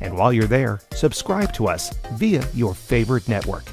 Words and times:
And 0.00 0.16
while 0.16 0.32
you're 0.32 0.46
there, 0.46 0.80
subscribe 0.92 1.52
to 1.54 1.68
us 1.68 1.96
via 2.12 2.46
your 2.54 2.74
favorite 2.74 3.28
network. 3.28 3.64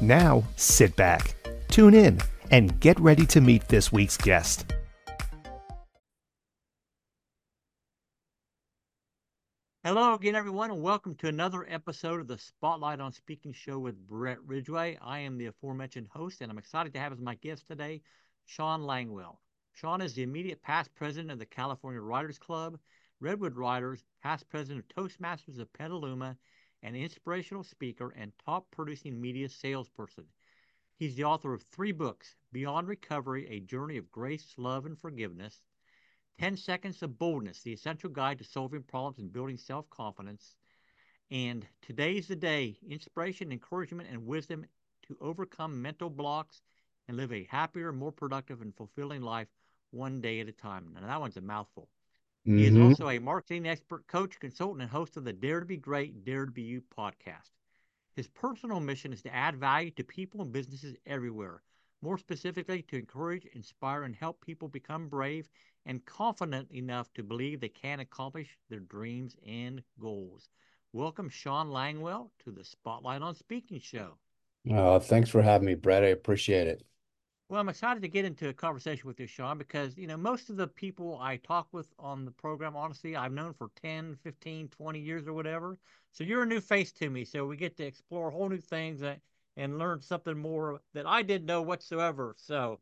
Now, 0.00 0.44
sit 0.56 0.96
back, 0.96 1.34
tune 1.68 1.94
in, 1.94 2.20
and 2.50 2.78
get 2.80 2.98
ready 3.00 3.26
to 3.26 3.40
meet 3.40 3.68
this 3.68 3.92
week's 3.92 4.16
guest. 4.16 4.72
Hello 9.84 10.14
again, 10.14 10.34
everyone, 10.34 10.72
and 10.72 10.82
welcome 10.82 11.14
to 11.14 11.28
another 11.28 11.64
episode 11.68 12.18
of 12.18 12.26
the 12.26 12.38
Spotlight 12.38 12.98
on 12.98 13.12
Speaking 13.12 13.52
show 13.52 13.78
with 13.78 13.96
Brett 14.08 14.38
Ridgway. 14.44 14.98
I 15.00 15.20
am 15.20 15.38
the 15.38 15.46
aforementioned 15.46 16.08
host, 16.10 16.40
and 16.40 16.50
I'm 16.50 16.58
excited 16.58 16.92
to 16.94 16.98
have 16.98 17.12
as 17.12 17.20
my 17.20 17.36
guest 17.36 17.68
today 17.68 18.02
Shawn 18.46 18.82
Langwell. 18.82 19.36
Shawn 19.74 20.00
is 20.00 20.14
the 20.14 20.24
immediate 20.24 20.60
past 20.60 20.92
president 20.96 21.30
of 21.30 21.38
the 21.38 21.46
California 21.46 22.00
Writers 22.00 22.36
Club, 22.36 22.78
Redwood 23.18 23.56
Writers, 23.56 24.04
past 24.22 24.48
president 24.50 24.84
of 24.84 24.88
Toastmasters 24.88 25.58
of 25.58 25.72
Petaluma, 25.72 26.36
an 26.82 26.94
inspirational 26.94 27.64
speaker 27.64 28.10
and 28.10 28.32
top 28.44 28.70
producing 28.70 29.18
media 29.18 29.48
salesperson. 29.48 30.26
He's 30.98 31.16
the 31.16 31.24
author 31.24 31.54
of 31.54 31.62
three 31.62 31.92
books 31.92 32.36
Beyond 32.52 32.88
Recovery, 32.88 33.48
A 33.48 33.60
Journey 33.60 33.96
of 33.96 34.12
Grace, 34.12 34.54
Love, 34.58 34.84
and 34.84 34.98
Forgiveness, 34.98 35.62
10 36.38 36.58
Seconds 36.58 37.02
of 37.02 37.18
Boldness, 37.18 37.62
the 37.62 37.72
essential 37.72 38.10
guide 38.10 38.38
to 38.38 38.44
solving 38.44 38.82
problems 38.82 39.18
and 39.18 39.32
building 39.32 39.56
self 39.56 39.88
confidence. 39.88 40.56
And 41.30 41.66
today's 41.80 42.28
the 42.28 42.36
day 42.36 42.78
inspiration, 42.86 43.50
encouragement, 43.50 44.10
and 44.10 44.26
wisdom 44.26 44.66
to 45.04 45.16
overcome 45.22 45.80
mental 45.80 46.10
blocks 46.10 46.60
and 47.08 47.16
live 47.16 47.32
a 47.32 47.44
happier, 47.44 47.92
more 47.92 48.12
productive, 48.12 48.60
and 48.60 48.76
fulfilling 48.76 49.22
life 49.22 49.48
one 49.90 50.20
day 50.20 50.40
at 50.40 50.48
a 50.48 50.52
time. 50.52 50.92
Now, 50.92 51.06
that 51.06 51.20
one's 51.20 51.38
a 51.38 51.40
mouthful. 51.40 51.88
Mm-hmm. 52.46 52.58
He 52.58 52.66
is 52.66 52.74
mm-hmm. 52.74 52.86
also 52.86 53.08
a 53.08 53.18
marketing 53.18 53.66
expert, 53.66 54.06
coach, 54.06 54.38
consultant, 54.38 54.82
and 54.82 54.90
host 54.90 55.16
of 55.16 55.24
the 55.24 55.32
Dare 55.32 55.58
to 55.58 55.66
Be 55.66 55.76
Great, 55.76 56.24
Dare 56.24 56.46
to 56.46 56.52
Be 56.52 56.62
You 56.62 56.80
podcast. 56.96 57.50
His 58.14 58.28
personal 58.28 58.78
mission 58.78 59.12
is 59.12 59.20
to 59.22 59.34
add 59.34 59.56
value 59.56 59.90
to 59.92 60.04
people 60.04 60.40
and 60.42 60.52
businesses 60.52 60.94
everywhere. 61.06 61.62
More 62.02 62.18
specifically, 62.18 62.82
to 62.82 62.98
encourage, 62.98 63.46
inspire, 63.46 64.04
and 64.04 64.14
help 64.14 64.40
people 64.40 64.68
become 64.68 65.08
brave 65.08 65.48
and 65.86 66.04
confident 66.04 66.70
enough 66.70 67.12
to 67.14 67.24
believe 67.24 67.60
they 67.60 67.68
can 67.68 67.98
accomplish 67.98 68.56
their 68.70 68.80
dreams 68.80 69.34
and 69.44 69.82
goals. 69.98 70.48
Welcome, 70.92 71.28
Shawn 71.28 71.68
Langwell, 71.68 72.30
to 72.44 72.52
the 72.52 72.64
Spotlight 72.64 73.22
on 73.22 73.34
Speaking 73.34 73.80
show. 73.80 74.18
Oh, 74.70 75.00
thanks 75.00 75.30
for 75.30 75.42
having 75.42 75.66
me, 75.66 75.74
Brett. 75.74 76.04
I 76.04 76.08
appreciate 76.08 76.68
it. 76.68 76.86
Well, 77.48 77.60
I'm 77.60 77.68
excited 77.68 78.02
to 78.02 78.08
get 78.08 78.24
into 78.24 78.48
a 78.48 78.52
conversation 78.52 79.06
with 79.06 79.20
you, 79.20 79.26
Shawn, 79.28 79.56
because, 79.56 79.96
you 79.96 80.08
know, 80.08 80.16
most 80.16 80.50
of 80.50 80.56
the 80.56 80.66
people 80.66 81.18
I 81.20 81.36
talk 81.36 81.68
with 81.72 81.86
on 81.98 82.24
the 82.24 82.32
program, 82.32 82.74
honestly, 82.76 83.14
I've 83.14 83.32
known 83.32 83.52
for 83.52 83.70
10, 83.76 84.16
15, 84.16 84.68
20 84.68 84.98
years 85.00 85.28
or 85.28 85.32
whatever. 85.32 85.78
So 86.10 86.24
you're 86.24 86.42
a 86.42 86.46
new 86.46 86.60
face 86.60 86.90
to 86.92 87.08
me. 87.08 87.24
So 87.24 87.46
we 87.46 87.56
get 87.56 87.76
to 87.76 87.84
explore 87.84 88.30
whole 88.32 88.48
new 88.48 88.58
things 88.60 89.02
uh, 89.02 89.16
and 89.56 89.78
learn 89.78 90.02
something 90.02 90.36
more 90.36 90.80
that 90.92 91.06
I 91.06 91.22
didn't 91.22 91.46
know 91.46 91.62
whatsoever. 91.62 92.34
So 92.36 92.80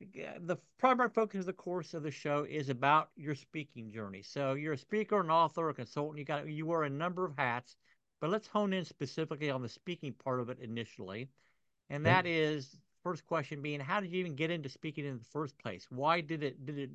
the 0.00 0.58
primary 0.78 1.10
focus 1.10 1.40
of 1.40 1.46
the 1.46 1.52
course 1.52 1.94
of 1.94 2.02
the 2.02 2.10
show 2.10 2.44
is 2.44 2.68
about 2.68 3.10
your 3.14 3.36
speaking 3.36 3.92
journey. 3.92 4.22
So 4.22 4.54
you're 4.54 4.72
a 4.72 4.78
speaker, 4.78 5.20
an 5.20 5.30
author, 5.30 5.68
a 5.68 5.74
consultant. 5.74 6.18
You 6.18 6.24
got 6.24 6.48
you 6.48 6.66
wear 6.66 6.82
a 6.82 6.90
number 6.90 7.24
of 7.24 7.36
hats, 7.38 7.76
but 8.20 8.30
let's 8.30 8.48
hone 8.48 8.72
in 8.72 8.84
specifically 8.84 9.50
on 9.50 9.62
the 9.62 9.68
speaking 9.68 10.12
part 10.12 10.40
of 10.40 10.50
it 10.50 10.58
initially, 10.58 11.28
and 11.88 12.04
that 12.06 12.26
is 12.26 12.76
first 13.02 13.26
question 13.26 13.62
being 13.62 13.80
how 13.80 14.00
did 14.00 14.12
you 14.12 14.20
even 14.20 14.34
get 14.34 14.50
into 14.50 14.68
speaking 14.68 15.04
in 15.04 15.18
the 15.18 15.24
first 15.24 15.58
place? 15.58 15.86
Why 15.90 16.20
did 16.20 16.42
it 16.42 16.64
did 16.64 16.78
it 16.78 16.90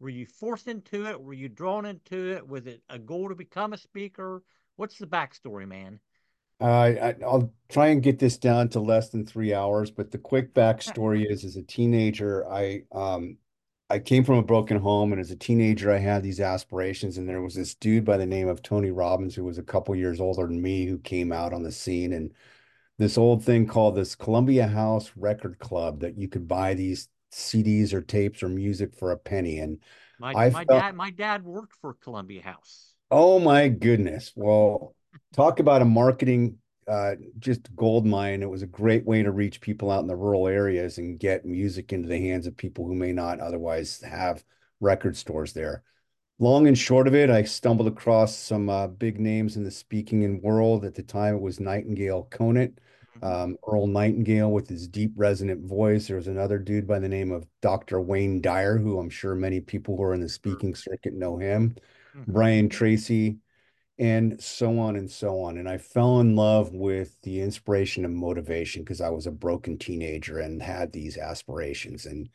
were 0.00 0.08
you 0.08 0.26
forced 0.26 0.68
into 0.68 1.06
it? 1.06 1.20
Were 1.20 1.32
you 1.32 1.48
drawn 1.48 1.86
into 1.86 2.32
it? 2.32 2.46
Was 2.46 2.66
it 2.66 2.82
a 2.90 2.98
goal 2.98 3.28
to 3.28 3.34
become 3.34 3.72
a 3.72 3.78
speaker? 3.78 4.42
What's 4.76 4.98
the 4.98 5.06
backstory, 5.06 5.66
man? 5.66 6.00
Uh, 6.60 6.64
I, 6.64 7.14
will 7.20 7.52
try 7.68 7.88
and 7.88 8.02
get 8.02 8.18
this 8.18 8.38
down 8.38 8.70
to 8.70 8.80
less 8.80 9.10
than 9.10 9.26
three 9.26 9.52
hours, 9.52 9.90
but 9.90 10.10
the 10.10 10.18
quick 10.18 10.54
backstory 10.54 11.26
is: 11.30 11.44
as 11.44 11.56
a 11.56 11.62
teenager, 11.62 12.46
I 12.50 12.82
um, 12.92 13.36
I 13.90 13.98
came 13.98 14.24
from 14.24 14.38
a 14.38 14.42
broken 14.42 14.78
home, 14.78 15.12
and 15.12 15.20
as 15.20 15.30
a 15.30 15.36
teenager, 15.36 15.92
I 15.92 15.98
had 15.98 16.22
these 16.22 16.40
aspirations. 16.40 17.18
And 17.18 17.28
there 17.28 17.42
was 17.42 17.54
this 17.54 17.74
dude 17.74 18.04
by 18.04 18.16
the 18.16 18.26
name 18.26 18.48
of 18.48 18.62
Tony 18.62 18.90
Robbins, 18.90 19.34
who 19.34 19.44
was 19.44 19.58
a 19.58 19.62
couple 19.62 19.94
years 19.94 20.20
older 20.20 20.46
than 20.46 20.62
me, 20.62 20.86
who 20.86 20.98
came 20.98 21.30
out 21.30 21.52
on 21.52 21.62
the 21.62 21.72
scene, 21.72 22.12
and 22.12 22.32
this 22.98 23.18
old 23.18 23.44
thing 23.44 23.66
called 23.66 23.96
this 23.96 24.14
Columbia 24.14 24.66
House 24.66 25.12
Record 25.16 25.58
Club 25.58 26.00
that 26.00 26.16
you 26.16 26.28
could 26.28 26.48
buy 26.48 26.74
these 26.74 27.08
CDs 27.32 27.92
or 27.92 28.00
tapes 28.00 28.42
or 28.42 28.48
music 28.48 28.94
for 28.94 29.12
a 29.12 29.18
penny. 29.18 29.58
And 29.58 29.78
my, 30.18 30.32
I 30.32 30.50
my 30.50 30.64
felt, 30.64 30.80
dad, 30.80 30.94
my 30.94 31.10
dad 31.10 31.44
worked 31.44 31.74
for 31.80 31.94
Columbia 31.94 32.42
House. 32.42 32.94
Oh 33.10 33.38
my 33.38 33.68
goodness! 33.68 34.32
Well, 34.34 34.94
talk 35.34 35.60
about 35.60 35.82
a 35.82 35.86
marketing 35.86 36.58
uh, 36.88 37.16
just 37.38 37.74
gold 37.74 38.06
mine. 38.06 38.42
It 38.42 38.50
was 38.50 38.62
a 38.62 38.66
great 38.66 39.04
way 39.04 39.22
to 39.22 39.30
reach 39.30 39.60
people 39.60 39.90
out 39.90 40.00
in 40.00 40.06
the 40.06 40.16
rural 40.16 40.48
areas 40.48 40.98
and 40.98 41.18
get 41.18 41.44
music 41.44 41.92
into 41.92 42.08
the 42.08 42.18
hands 42.18 42.46
of 42.46 42.56
people 42.56 42.86
who 42.86 42.94
may 42.94 43.12
not 43.12 43.40
otherwise 43.40 44.00
have 44.02 44.44
record 44.80 45.16
stores 45.16 45.52
there. 45.52 45.82
Long 46.38 46.66
and 46.66 46.76
short 46.76 47.08
of 47.08 47.14
it, 47.14 47.30
I 47.30 47.44
stumbled 47.44 47.88
across 47.88 48.36
some 48.36 48.68
uh, 48.68 48.88
big 48.88 49.18
names 49.18 49.56
in 49.56 49.64
the 49.64 49.70
speaking 49.70 50.24
and 50.24 50.42
world. 50.42 50.84
At 50.84 50.94
the 50.94 51.02
time, 51.02 51.34
it 51.34 51.40
was 51.40 51.60
Nightingale 51.60 52.24
Conant, 52.30 52.78
mm-hmm. 53.18 53.24
um, 53.24 53.56
Earl 53.66 53.86
Nightingale 53.86 54.50
with 54.50 54.68
his 54.68 54.86
deep, 54.86 55.12
resonant 55.16 55.64
voice. 55.64 56.08
There 56.08 56.16
was 56.16 56.28
another 56.28 56.58
dude 56.58 56.86
by 56.86 56.98
the 56.98 57.08
name 57.08 57.32
of 57.32 57.46
Dr. 57.62 58.00
Wayne 58.02 58.42
Dyer, 58.42 58.76
who 58.76 58.98
I'm 58.98 59.08
sure 59.08 59.34
many 59.34 59.60
people 59.60 59.96
who 59.96 60.02
are 60.02 60.14
in 60.14 60.20
the 60.20 60.28
speaking 60.28 60.74
circuit 60.74 61.14
know 61.14 61.38
him. 61.38 61.74
Mm-hmm. 62.14 62.32
Brian 62.32 62.68
Tracy, 62.68 63.38
and 63.98 64.40
so 64.42 64.78
on 64.78 64.96
and 64.96 65.10
so 65.10 65.40
on. 65.40 65.58
And 65.58 65.68
I 65.68 65.78
fell 65.78 66.20
in 66.20 66.36
love 66.36 66.72
with 66.74 67.16
the 67.22 67.40
inspiration 67.40 68.04
and 68.04 68.14
motivation 68.14 68.82
because 68.82 69.00
I 69.00 69.08
was 69.08 69.26
a 69.26 69.30
broken 69.30 69.78
teenager 69.78 70.40
and 70.40 70.62
had 70.62 70.92
these 70.92 71.16
aspirations. 71.16 72.04
And 72.04 72.28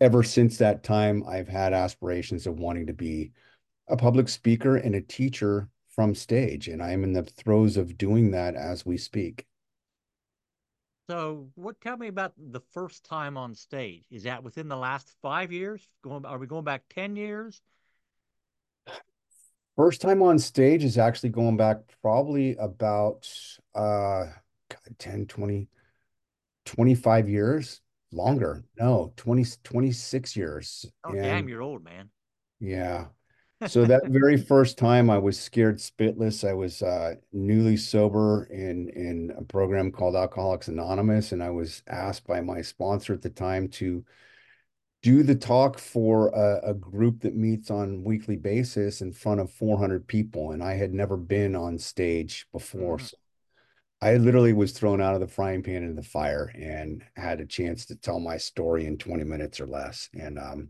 ever 0.00 0.22
since 0.22 0.56
that 0.58 0.82
time, 0.82 1.24
I've 1.28 1.48
had 1.48 1.72
aspirations 1.72 2.46
of 2.46 2.58
wanting 2.58 2.86
to 2.86 2.92
be 2.92 3.32
a 3.88 3.96
public 3.96 4.28
speaker 4.28 4.76
and 4.76 4.94
a 4.94 5.00
teacher 5.00 5.68
from 5.88 6.14
stage. 6.14 6.68
And 6.68 6.82
I'm 6.82 7.04
in 7.04 7.12
the 7.12 7.22
throes 7.22 7.76
of 7.76 7.98
doing 7.98 8.30
that 8.30 8.54
as 8.54 8.86
we 8.86 8.96
speak. 8.96 9.46
So, 11.08 11.48
what? 11.56 11.80
Tell 11.80 11.96
me 11.96 12.06
about 12.06 12.32
the 12.38 12.60
first 12.72 13.04
time 13.04 13.36
on 13.36 13.54
stage. 13.54 14.04
Is 14.12 14.22
that 14.22 14.44
within 14.44 14.68
the 14.68 14.76
last 14.76 15.12
five 15.22 15.50
years? 15.50 15.86
Going? 16.02 16.24
Are 16.24 16.38
we 16.38 16.46
going 16.46 16.64
back 16.64 16.84
ten 16.88 17.16
years? 17.16 17.60
First 19.76 20.00
time 20.00 20.22
on 20.22 20.38
stage 20.38 20.84
is 20.84 20.98
actually 20.98 21.30
going 21.30 21.56
back 21.56 21.78
probably 22.00 22.54
about 22.56 23.28
uh 23.74 24.26
10, 24.98 25.26
20, 25.26 25.68
25 26.64 27.28
years 27.28 27.80
longer. 28.12 28.64
No, 28.78 29.12
20, 29.16 29.44
26 29.64 30.36
years. 30.36 30.86
Oh, 31.04 31.10
and, 31.10 31.22
damn, 31.22 31.48
you're 31.48 31.62
old, 31.62 31.84
man. 31.84 32.10
Yeah. 32.60 33.06
So 33.66 33.84
that 33.84 34.06
very 34.08 34.38
first 34.38 34.78
time 34.78 35.10
I 35.10 35.18
was 35.18 35.38
scared 35.38 35.76
spitless. 35.76 36.48
I 36.48 36.54
was 36.54 36.80
uh, 36.82 37.16
newly 37.32 37.76
sober 37.76 38.44
in 38.44 38.88
in 38.88 39.34
a 39.36 39.42
program 39.42 39.92
called 39.92 40.16
Alcoholics 40.16 40.68
Anonymous, 40.68 41.32
and 41.32 41.42
I 41.42 41.50
was 41.50 41.82
asked 41.86 42.26
by 42.26 42.40
my 42.40 42.62
sponsor 42.62 43.12
at 43.12 43.20
the 43.20 43.28
time 43.28 43.68
to 43.68 44.02
do 45.02 45.22
the 45.22 45.34
talk 45.34 45.78
for 45.78 46.28
a, 46.28 46.70
a 46.70 46.74
group 46.74 47.20
that 47.20 47.36
meets 47.36 47.70
on 47.70 48.02
weekly 48.02 48.36
basis 48.36 49.02
in 49.02 49.12
front 49.12 49.40
of 49.40 49.50
400 49.50 50.06
people, 50.06 50.52
and 50.52 50.62
I 50.62 50.74
had 50.74 50.94
never 50.94 51.18
been 51.18 51.54
on 51.54 51.76
stage 51.76 52.46
before. 52.52 52.96
Mhm. 52.96 53.10
So 53.10 53.16
I 54.02 54.16
literally 54.16 54.54
was 54.54 54.72
thrown 54.72 55.00
out 55.00 55.14
of 55.14 55.20
the 55.20 55.26
frying 55.26 55.62
pan 55.62 55.82
into 55.82 55.94
the 55.94 56.02
fire 56.02 56.50
and 56.54 57.04
had 57.16 57.40
a 57.40 57.46
chance 57.46 57.84
to 57.86 57.96
tell 57.96 58.18
my 58.18 58.38
story 58.38 58.86
in 58.86 58.96
20 58.96 59.24
minutes 59.24 59.60
or 59.60 59.66
less. 59.66 60.08
And 60.14 60.38
um, 60.38 60.68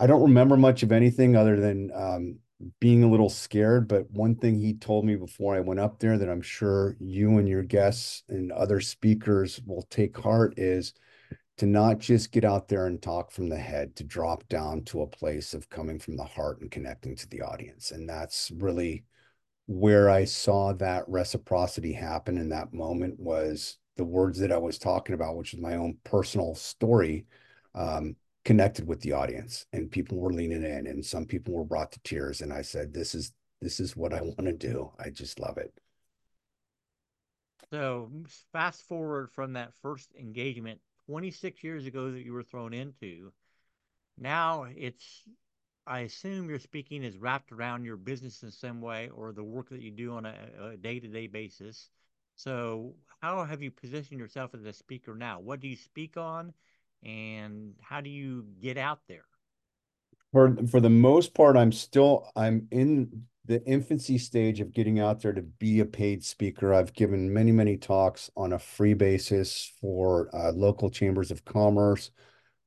I 0.00 0.08
don't 0.08 0.22
remember 0.22 0.56
much 0.56 0.82
of 0.82 0.90
anything 0.90 1.36
other 1.36 1.60
than 1.60 1.90
um, 1.94 2.38
being 2.80 3.04
a 3.04 3.10
little 3.10 3.28
scared. 3.28 3.86
But 3.86 4.10
one 4.10 4.34
thing 4.34 4.58
he 4.58 4.74
told 4.74 5.04
me 5.04 5.14
before 5.14 5.54
I 5.54 5.60
went 5.60 5.78
up 5.78 6.00
there 6.00 6.18
that 6.18 6.28
I'm 6.28 6.42
sure 6.42 6.96
you 6.98 7.38
and 7.38 7.48
your 7.48 7.62
guests 7.62 8.24
and 8.28 8.50
other 8.50 8.80
speakers 8.80 9.60
will 9.64 9.82
take 9.82 10.18
heart 10.18 10.54
is 10.56 10.94
to 11.58 11.66
not 11.66 11.98
just 11.98 12.32
get 12.32 12.44
out 12.44 12.68
there 12.68 12.86
and 12.86 13.00
talk 13.00 13.30
from 13.30 13.48
the 13.48 13.58
head, 13.58 13.94
to 13.96 14.04
drop 14.04 14.48
down 14.48 14.82
to 14.84 15.02
a 15.02 15.06
place 15.06 15.54
of 15.54 15.68
coming 15.68 15.98
from 15.98 16.16
the 16.16 16.24
heart 16.24 16.60
and 16.60 16.70
connecting 16.70 17.16
to 17.16 17.28
the 17.28 17.42
audience. 17.42 17.90
And 17.90 18.08
that's 18.08 18.50
really 18.56 19.04
where 19.68 20.08
I 20.08 20.24
saw 20.24 20.72
that 20.74 21.04
reciprocity 21.08 21.92
happen 21.92 22.38
in 22.38 22.48
that 22.48 22.72
moment 22.72 23.20
was 23.20 23.76
the 23.98 24.04
words 24.04 24.38
that 24.38 24.50
I 24.50 24.56
was 24.56 24.78
talking 24.78 25.14
about, 25.14 25.36
which 25.36 25.52
is 25.52 25.60
my 25.60 25.76
own 25.76 25.98
personal 26.04 26.54
story, 26.54 27.26
um, 27.74 28.16
connected 28.46 28.88
with 28.88 29.02
the 29.02 29.12
audience 29.12 29.66
and 29.74 29.90
people 29.90 30.16
were 30.16 30.32
leaning 30.32 30.64
in 30.64 30.86
and 30.86 31.04
some 31.04 31.26
people 31.26 31.52
were 31.52 31.66
brought 31.66 31.92
to 31.92 32.00
tears. 32.00 32.40
And 32.40 32.50
I 32.50 32.62
said, 32.62 32.94
this 32.94 33.14
is, 33.14 33.32
this 33.60 33.78
is 33.78 33.94
what 33.94 34.14
I 34.14 34.22
want 34.22 34.46
to 34.46 34.54
do. 34.54 34.90
I 34.98 35.10
just 35.10 35.38
love 35.38 35.58
it. 35.58 35.74
So 37.70 38.10
fast 38.52 38.88
forward 38.88 39.30
from 39.30 39.52
that 39.52 39.74
first 39.82 40.14
engagement 40.18 40.80
26 41.04 41.62
years 41.62 41.84
ago 41.84 42.10
that 42.10 42.24
you 42.24 42.32
were 42.32 42.42
thrown 42.42 42.72
into. 42.72 43.34
Now 44.16 44.66
it's, 44.74 45.24
I 45.88 46.00
assume 46.00 46.50
your 46.50 46.58
speaking 46.58 47.02
is 47.02 47.16
wrapped 47.16 47.50
around 47.50 47.84
your 47.84 47.96
business 47.96 48.42
in 48.42 48.50
some 48.50 48.80
way 48.80 49.08
or 49.08 49.32
the 49.32 49.42
work 49.42 49.70
that 49.70 49.80
you 49.80 49.90
do 49.90 50.12
on 50.12 50.26
a 50.26 50.76
day 50.76 51.00
to 51.00 51.08
day 51.08 51.26
basis. 51.26 51.88
So, 52.36 52.94
how 53.20 53.42
have 53.44 53.62
you 53.62 53.70
positioned 53.70 54.20
yourself 54.20 54.54
as 54.54 54.64
a 54.64 54.72
speaker 54.72 55.14
now? 55.14 55.40
What 55.40 55.60
do 55.60 55.66
you 55.66 55.76
speak 55.76 56.16
on, 56.16 56.52
and 57.02 57.74
how 57.80 58.00
do 58.00 58.10
you 58.10 58.44
get 58.60 58.76
out 58.76 59.00
there? 59.08 59.24
For 60.32 60.54
for 60.66 60.80
the 60.80 60.90
most 60.90 61.34
part, 61.34 61.56
I'm 61.56 61.72
still 61.72 62.30
I'm 62.36 62.68
in 62.70 63.24
the 63.48 63.64
infancy 63.64 64.18
stage 64.18 64.60
of 64.60 64.74
getting 64.74 65.00
out 65.00 65.22
there 65.22 65.32
to 65.32 65.40
be 65.42 65.80
a 65.80 65.86
paid 65.86 66.22
speaker. 66.22 66.74
I've 66.74 66.92
given 66.92 67.32
many, 67.32 67.50
many 67.50 67.78
talks 67.78 68.30
on 68.36 68.52
a 68.52 68.58
free 68.58 68.92
basis 68.92 69.72
for 69.80 70.28
uh, 70.34 70.52
local 70.52 70.90
chambers 70.90 71.30
of 71.30 71.46
commerce, 71.46 72.10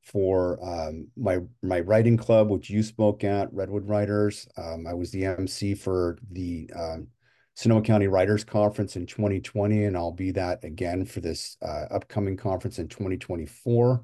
for 0.01 0.59
um, 0.63 1.07
my 1.15 1.39
my 1.61 1.79
writing 1.81 2.17
club, 2.17 2.49
which 2.49 2.69
you 2.69 2.83
spoke 2.83 3.23
at, 3.23 3.53
Redwood 3.53 3.87
Writers. 3.87 4.47
Um, 4.57 4.85
I 4.87 4.93
was 4.93 5.11
the 5.11 5.25
MC 5.25 5.75
for 5.75 6.17
the 6.31 6.69
um, 6.75 7.07
Sonoma 7.55 7.81
County 7.81 8.07
Writers 8.07 8.43
Conference 8.43 8.95
in 8.95 9.05
2020, 9.05 9.85
and 9.85 9.95
I'll 9.95 10.11
be 10.11 10.31
that 10.31 10.63
again 10.63 11.05
for 11.05 11.21
this 11.21 11.57
uh, 11.61 11.85
upcoming 11.91 12.37
conference 12.37 12.79
in 12.79 12.87
2024. 12.87 14.01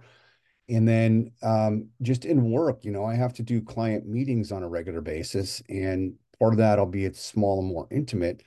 And 0.70 0.88
then 0.88 1.32
um, 1.42 1.88
just 2.02 2.26
in 2.26 2.52
work, 2.52 2.84
you 2.84 2.92
know, 2.92 3.06
I 3.06 3.16
have 3.16 3.34
to 3.36 3.44
do 3.44 3.62
client 3.62 4.06
meetings 4.06 4.52
on 4.52 4.64
a 4.64 4.70
regular 4.70 5.02
basis, 5.02 5.62
and 5.70 6.14
part 6.40 6.54
of 6.54 6.58
that, 6.60 6.80
albeit 6.80 7.16
small 7.16 7.60
and 7.60 7.70
more 7.70 7.88
intimate, 7.90 8.44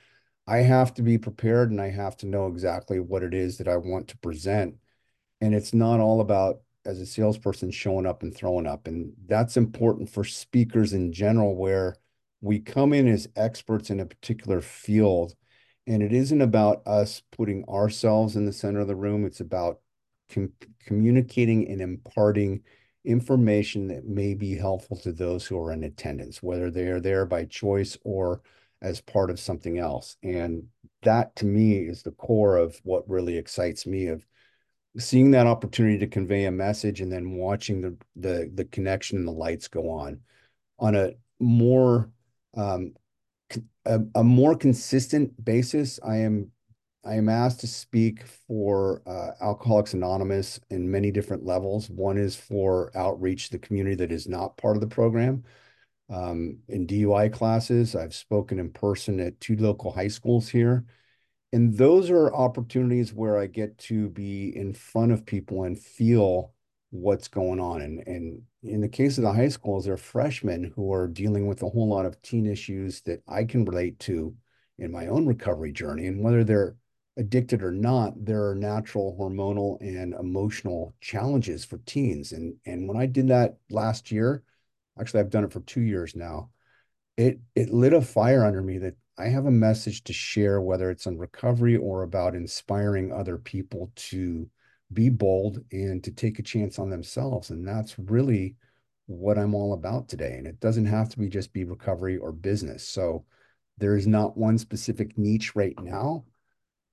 I 0.46 0.58
have 0.58 0.94
to 0.94 1.02
be 1.02 1.18
prepared 1.18 1.70
and 1.70 1.80
I 1.80 1.90
have 1.90 2.16
to 2.18 2.26
know 2.26 2.46
exactly 2.46 3.00
what 3.00 3.22
it 3.22 3.34
is 3.34 3.58
that 3.58 3.68
I 3.68 3.76
want 3.76 4.08
to 4.08 4.18
present. 4.18 4.76
And 5.40 5.54
it's 5.54 5.72
not 5.72 6.00
all 6.00 6.20
about 6.20 6.60
as 6.84 6.98
a 7.00 7.06
salesperson 7.06 7.70
showing 7.70 8.06
up 8.06 8.22
and 8.22 8.34
throwing 8.34 8.66
up. 8.66 8.86
And 8.86 9.12
that's 9.26 9.56
important 9.56 10.08
for 10.10 10.24
speakers 10.24 10.92
in 10.92 11.12
general, 11.12 11.56
where 11.56 11.96
we 12.40 12.58
come 12.60 12.92
in 12.92 13.06
as 13.08 13.28
experts 13.36 13.90
in 13.90 14.00
a 14.00 14.06
particular 14.06 14.60
field. 14.60 15.34
And 15.86 16.02
it 16.02 16.12
isn't 16.12 16.40
about 16.40 16.86
us 16.86 17.22
putting 17.32 17.64
ourselves 17.64 18.36
in 18.36 18.46
the 18.46 18.52
center 18.52 18.80
of 18.80 18.88
the 18.88 18.96
room. 18.96 19.24
It's 19.24 19.40
about 19.40 19.80
com 20.32 20.52
communicating 20.84 21.68
and 21.68 21.80
imparting 21.80 22.62
information 23.04 23.88
that 23.88 24.06
may 24.06 24.34
be 24.34 24.56
helpful 24.56 24.96
to 24.98 25.12
those 25.12 25.46
who 25.46 25.58
are 25.58 25.72
in 25.72 25.84
attendance, 25.84 26.42
whether 26.42 26.70
they 26.70 26.86
are 26.88 27.00
there 27.00 27.24
by 27.26 27.44
choice 27.44 27.96
or 28.04 28.42
as 28.82 29.00
part 29.00 29.30
of 29.30 29.40
something 29.40 29.78
else. 29.78 30.16
And 30.22 30.64
that 31.02 31.34
to 31.36 31.46
me 31.46 31.78
is 31.78 32.02
the 32.02 32.12
core 32.12 32.56
of 32.56 32.78
what 32.84 33.08
really 33.08 33.36
excites 33.36 33.86
me 33.86 34.06
of 34.06 34.26
seeing 34.98 35.30
that 35.30 35.46
opportunity 35.46 35.98
to 35.98 36.06
convey 36.06 36.44
a 36.44 36.50
message 36.50 37.00
and 37.00 37.12
then 37.12 37.32
watching 37.32 37.80
the 37.80 37.96
the 38.16 38.50
the 38.54 38.64
connection 38.66 39.18
and 39.18 39.28
the 39.28 39.32
lights 39.32 39.68
go 39.68 39.88
on 39.88 40.20
on 40.78 40.94
a 40.94 41.12
more 41.38 42.10
um 42.56 42.92
a, 43.86 44.00
a 44.16 44.24
more 44.24 44.56
consistent 44.56 45.44
basis 45.44 46.00
i 46.04 46.16
am 46.16 46.50
i 47.04 47.14
am 47.14 47.28
asked 47.28 47.60
to 47.60 47.66
speak 47.66 48.24
for 48.48 49.02
uh, 49.06 49.30
alcoholics 49.40 49.94
anonymous 49.94 50.60
in 50.68 50.90
many 50.90 51.10
different 51.10 51.44
levels. 51.44 51.88
One 51.88 52.18
is 52.18 52.36
for 52.36 52.90
outreach 52.94 53.46
to 53.46 53.52
the 53.52 53.58
community 53.58 53.96
that 53.96 54.12
is 54.12 54.28
not 54.28 54.58
part 54.58 54.76
of 54.76 54.82
the 54.82 54.86
program 54.86 55.44
um, 56.10 56.58
in 56.68 56.86
dui 56.86 57.32
classes. 57.32 57.96
I've 57.96 58.14
spoken 58.14 58.58
in 58.58 58.70
person 58.70 59.18
at 59.18 59.40
two 59.40 59.56
local 59.56 59.92
high 59.92 60.08
schools 60.08 60.48
here 60.50 60.84
and 61.52 61.76
those 61.76 62.10
are 62.10 62.32
opportunities 62.32 63.12
where 63.12 63.38
I 63.38 63.46
get 63.46 63.76
to 63.78 64.08
be 64.08 64.56
in 64.56 64.72
front 64.72 65.12
of 65.12 65.26
people 65.26 65.64
and 65.64 65.78
feel 65.78 66.52
what's 66.90 67.28
going 67.28 67.60
on. 67.60 67.82
And, 67.82 68.06
and 68.06 68.42
in 68.62 68.80
the 68.80 68.88
case 68.88 69.18
of 69.18 69.24
the 69.24 69.32
high 69.32 69.48
schools, 69.48 69.84
they're 69.84 69.96
freshmen 69.96 70.72
who 70.76 70.92
are 70.92 71.08
dealing 71.08 71.46
with 71.46 71.62
a 71.62 71.68
whole 71.68 71.88
lot 71.88 72.06
of 72.06 72.20
teen 72.22 72.46
issues 72.46 73.00
that 73.02 73.22
I 73.28 73.44
can 73.44 73.64
relate 73.64 73.98
to 74.00 74.34
in 74.78 74.92
my 74.92 75.08
own 75.08 75.26
recovery 75.26 75.72
journey. 75.72 76.06
And 76.06 76.22
whether 76.22 76.44
they're 76.44 76.76
addicted 77.16 77.62
or 77.62 77.72
not, 77.72 78.12
there 78.24 78.48
are 78.48 78.54
natural 78.54 79.16
hormonal 79.18 79.80
and 79.80 80.14
emotional 80.14 80.94
challenges 81.00 81.64
for 81.64 81.78
teens. 81.78 82.32
And, 82.32 82.54
and 82.64 82.88
when 82.88 82.96
I 82.96 83.06
did 83.06 83.28
that 83.28 83.56
last 83.70 84.12
year, 84.12 84.42
actually, 84.98 85.20
I've 85.20 85.30
done 85.30 85.44
it 85.44 85.52
for 85.52 85.60
two 85.60 85.82
years 85.82 86.14
now, 86.14 86.50
it, 87.16 87.40
it 87.54 87.70
lit 87.70 87.92
a 87.92 88.00
fire 88.00 88.44
under 88.44 88.62
me 88.62 88.78
that 88.78 88.94
I 89.20 89.28
have 89.28 89.44
a 89.44 89.50
message 89.50 90.02
to 90.04 90.14
share, 90.14 90.62
whether 90.62 90.90
it's 90.90 91.06
on 91.06 91.18
recovery 91.18 91.76
or 91.76 92.02
about 92.02 92.34
inspiring 92.34 93.12
other 93.12 93.36
people 93.36 93.92
to 93.94 94.48
be 94.92 95.10
bold 95.10 95.62
and 95.72 96.02
to 96.04 96.10
take 96.10 96.38
a 96.38 96.42
chance 96.42 96.78
on 96.78 96.88
themselves. 96.88 97.50
And 97.50 97.68
that's 97.68 97.98
really 97.98 98.56
what 99.06 99.36
I'm 99.36 99.54
all 99.54 99.74
about 99.74 100.08
today. 100.08 100.36
And 100.38 100.46
it 100.46 100.58
doesn't 100.58 100.86
have 100.86 101.10
to 101.10 101.18
be 101.18 101.28
just 101.28 101.52
be 101.52 101.64
recovery 101.64 102.16
or 102.16 102.32
business. 102.32 102.88
So 102.88 103.26
there 103.76 103.94
is 103.94 104.06
not 104.06 104.38
one 104.38 104.56
specific 104.56 105.18
niche 105.18 105.54
right 105.54 105.78
now. 105.82 106.24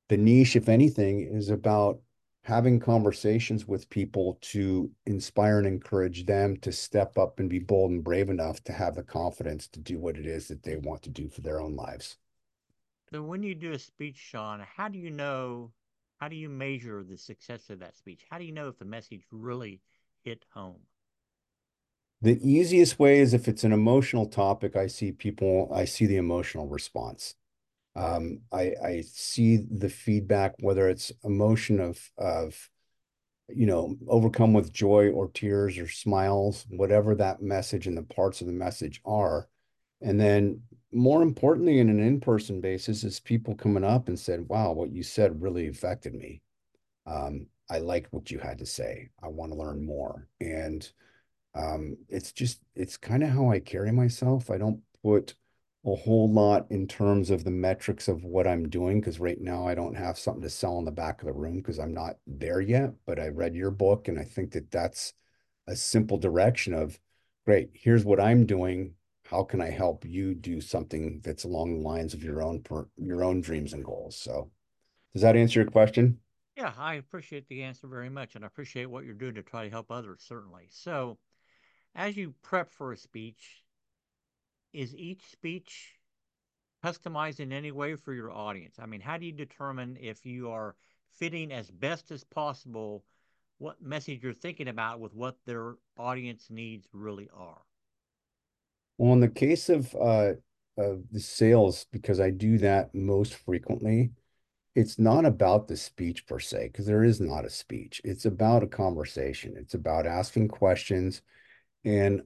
The 0.09 0.17
niche, 0.17 0.57
if 0.57 0.67
anything, 0.67 1.21
is 1.21 1.49
about 1.49 2.01
having 2.47 2.79
conversations 2.79 3.67
with 3.67 3.89
people 3.89 4.37
to 4.39 4.89
inspire 5.05 5.57
and 5.57 5.67
encourage 5.67 6.25
them 6.25 6.55
to 6.55 6.71
step 6.71 7.17
up 7.17 7.41
and 7.41 7.49
be 7.49 7.59
bold 7.59 7.91
and 7.91 8.05
brave 8.05 8.29
enough 8.29 8.63
to 8.63 8.71
have 8.71 8.95
the 8.95 9.03
confidence 9.03 9.67
to 9.67 9.81
do 9.81 9.99
what 9.99 10.15
it 10.15 10.25
is 10.25 10.47
that 10.47 10.63
they 10.63 10.77
want 10.77 11.01
to 11.01 11.09
do 11.09 11.27
for 11.27 11.41
their 11.41 11.59
own 11.59 11.75
lives. 11.75 12.15
So 13.11 13.21
when 13.21 13.43
you 13.43 13.53
do 13.53 13.73
a 13.73 13.79
speech, 13.79 14.15
Shawn, 14.15 14.65
how 14.77 14.87
do 14.87 14.97
you 14.97 15.09
know, 15.09 15.73
how 16.21 16.29
do 16.29 16.37
you 16.37 16.47
measure 16.47 17.03
the 17.03 17.17
success 17.17 17.69
of 17.69 17.79
that 17.79 17.97
speech? 17.97 18.21
How 18.31 18.37
do 18.37 18.45
you 18.45 18.53
know 18.53 18.69
if 18.69 18.79
the 18.79 18.85
message 18.85 19.23
really 19.29 19.81
hit 20.23 20.45
home? 20.53 20.79
The 22.21 22.39
easiest 22.41 22.97
way 22.97 23.19
is 23.19 23.33
if 23.33 23.49
it's 23.49 23.65
an 23.65 23.73
emotional 23.73 24.25
topic, 24.25 24.77
I 24.77 24.87
see 24.87 25.11
people, 25.11 25.69
I 25.73 25.83
see 25.83 26.05
the 26.05 26.15
emotional 26.15 26.65
response. 26.65 27.35
Um, 27.97 28.41
I, 28.51 28.73
I 28.83 29.03
see 29.11 29.57
the 29.57 29.89
feedback, 29.89 30.53
whether 30.59 30.87
it's 30.87 31.11
emotion 31.23 31.79
of, 31.79 31.99
of, 32.17 32.69
you 33.49 33.65
know, 33.65 33.95
overcome 34.07 34.53
with 34.53 34.71
joy 34.71 35.09
or 35.09 35.29
tears 35.29 35.79
or 35.79 35.89
smiles, 35.89 36.65
whatever 36.69 37.15
that 37.15 37.41
message 37.41 37.87
and 37.87 37.97
the 37.97 38.03
parts 38.03 38.39
of 38.39 38.47
the 38.47 38.53
message 38.53 39.01
are. 39.03 39.47
And 39.99 40.19
then 40.19 40.61
more 40.91 41.23
importantly, 41.23 41.79
in 41.79 41.89
an 41.89 41.99
in-person 41.99 42.61
basis, 42.61 43.03
is 43.03 43.19
people 43.19 43.55
coming 43.55 43.83
up 43.83 44.09
and 44.09 44.19
said, 44.19 44.47
wow, 44.47 44.73
what 44.73 44.91
you 44.91 45.01
said 45.01 45.41
really 45.41 45.67
affected 45.67 46.13
me. 46.13 46.41
Um, 47.07 47.47
I 47.69 47.79
liked 47.79 48.13
what 48.13 48.29
you 48.29 48.37
had 48.37 48.59
to 48.59 48.65
say. 48.65 49.09
I 49.23 49.29
want 49.29 49.51
to 49.51 49.57
learn 49.57 49.83
more. 49.83 50.27
And 50.39 50.87
um, 51.55 51.97
it's 52.09 52.31
just, 52.31 52.61
it's 52.75 52.95
kind 52.95 53.23
of 53.23 53.29
how 53.29 53.49
I 53.49 53.59
carry 53.59 53.91
myself. 53.91 54.51
I 54.51 54.59
don't 54.59 54.81
put 55.03 55.33
a 55.87 55.95
whole 55.95 56.29
lot 56.29 56.67
in 56.69 56.85
terms 56.87 57.29
of 57.29 57.43
the 57.43 57.51
metrics 57.51 58.07
of 58.07 58.23
what 58.23 58.45
I'm 58.45 58.67
doing 58.67 58.99
because 58.99 59.19
right 59.19 59.39
now 59.39 59.65
I 59.67 59.73
don't 59.73 59.95
have 59.95 60.19
something 60.19 60.43
to 60.43 60.49
sell 60.49 60.77
in 60.79 60.85
the 60.85 60.91
back 60.91 61.21
of 61.21 61.27
the 61.27 61.33
room 61.33 61.57
because 61.57 61.79
I'm 61.79 61.93
not 61.93 62.17
there 62.27 62.59
yet. 62.59 62.93
But 63.05 63.19
I 63.19 63.29
read 63.29 63.55
your 63.55 63.71
book 63.71 64.07
and 64.07 64.19
I 64.19 64.23
think 64.23 64.51
that 64.51 64.69
that's 64.69 65.13
a 65.65 65.75
simple 65.75 66.17
direction 66.17 66.73
of 66.73 66.99
great, 67.45 67.69
here's 67.73 68.03
what 68.03 68.19
I'm 68.19 68.45
doing. 68.45 68.93
How 69.25 69.43
can 69.43 69.61
I 69.61 69.69
help 69.69 70.05
you 70.05 70.33
do 70.35 70.59
something 70.59 71.21
that's 71.23 71.45
along 71.45 71.73
the 71.73 71.87
lines 71.87 72.13
of 72.13 72.23
your 72.23 72.41
own 72.41 72.63
your 72.97 73.23
own 73.23 73.41
dreams 73.41 73.73
and 73.73 73.83
goals? 73.83 74.17
So 74.17 74.51
does 75.13 75.21
that 75.21 75.35
answer 75.37 75.61
your 75.61 75.71
question? 75.71 76.19
Yeah, 76.57 76.73
I 76.77 76.95
appreciate 76.95 77.47
the 77.47 77.63
answer 77.63 77.87
very 77.87 78.09
much, 78.09 78.35
and 78.35 78.43
I 78.43 78.47
appreciate 78.47 78.85
what 78.87 79.05
you're 79.05 79.13
doing 79.13 79.35
to 79.35 79.43
try 79.43 79.63
to 79.63 79.69
help 79.69 79.91
others, 79.91 80.23
certainly. 80.27 80.67
So, 80.69 81.17
as 81.93 82.17
you 82.17 82.33
prep 82.41 82.71
for 82.71 82.93
a 82.93 82.97
speech, 82.97 83.63
is 84.73 84.95
each 84.95 85.21
speech 85.31 85.93
customized 86.83 87.39
in 87.39 87.51
any 87.51 87.71
way 87.71 87.95
for 87.95 88.13
your 88.13 88.31
audience? 88.31 88.77
I 88.79 88.85
mean, 88.85 89.01
how 89.01 89.17
do 89.17 89.25
you 89.25 89.31
determine 89.31 89.97
if 89.99 90.25
you 90.25 90.51
are 90.51 90.75
fitting 91.17 91.51
as 91.51 91.69
best 91.71 92.11
as 92.11 92.23
possible 92.23 93.03
what 93.57 93.81
message 93.81 94.21
you're 94.21 94.33
thinking 94.33 94.67
about 94.67 94.99
with 94.99 95.13
what 95.13 95.37
their 95.45 95.75
audience 95.97 96.47
needs 96.49 96.87
really 96.93 97.29
are? 97.35 97.61
Well, 98.97 99.13
in 99.13 99.19
the 99.19 99.27
case 99.27 99.69
of 99.69 99.95
uh, 99.95 100.33
of 100.77 101.03
the 101.11 101.19
sales, 101.19 101.87
because 101.91 102.19
I 102.19 102.29
do 102.29 102.59
that 102.59 102.93
most 102.93 103.33
frequently, 103.33 104.11
it's 104.75 104.99
not 104.99 105.25
about 105.25 105.67
the 105.67 105.77
speech 105.77 106.27
per 106.27 106.39
se, 106.39 106.69
because 106.71 106.85
there 106.85 107.03
is 107.03 107.19
not 107.19 107.45
a 107.45 107.49
speech. 107.49 107.99
It's 108.03 108.25
about 108.25 108.63
a 108.63 108.67
conversation. 108.67 109.55
It's 109.57 109.73
about 109.73 110.05
asking 110.05 110.49
questions 110.49 111.23
and 111.83 112.21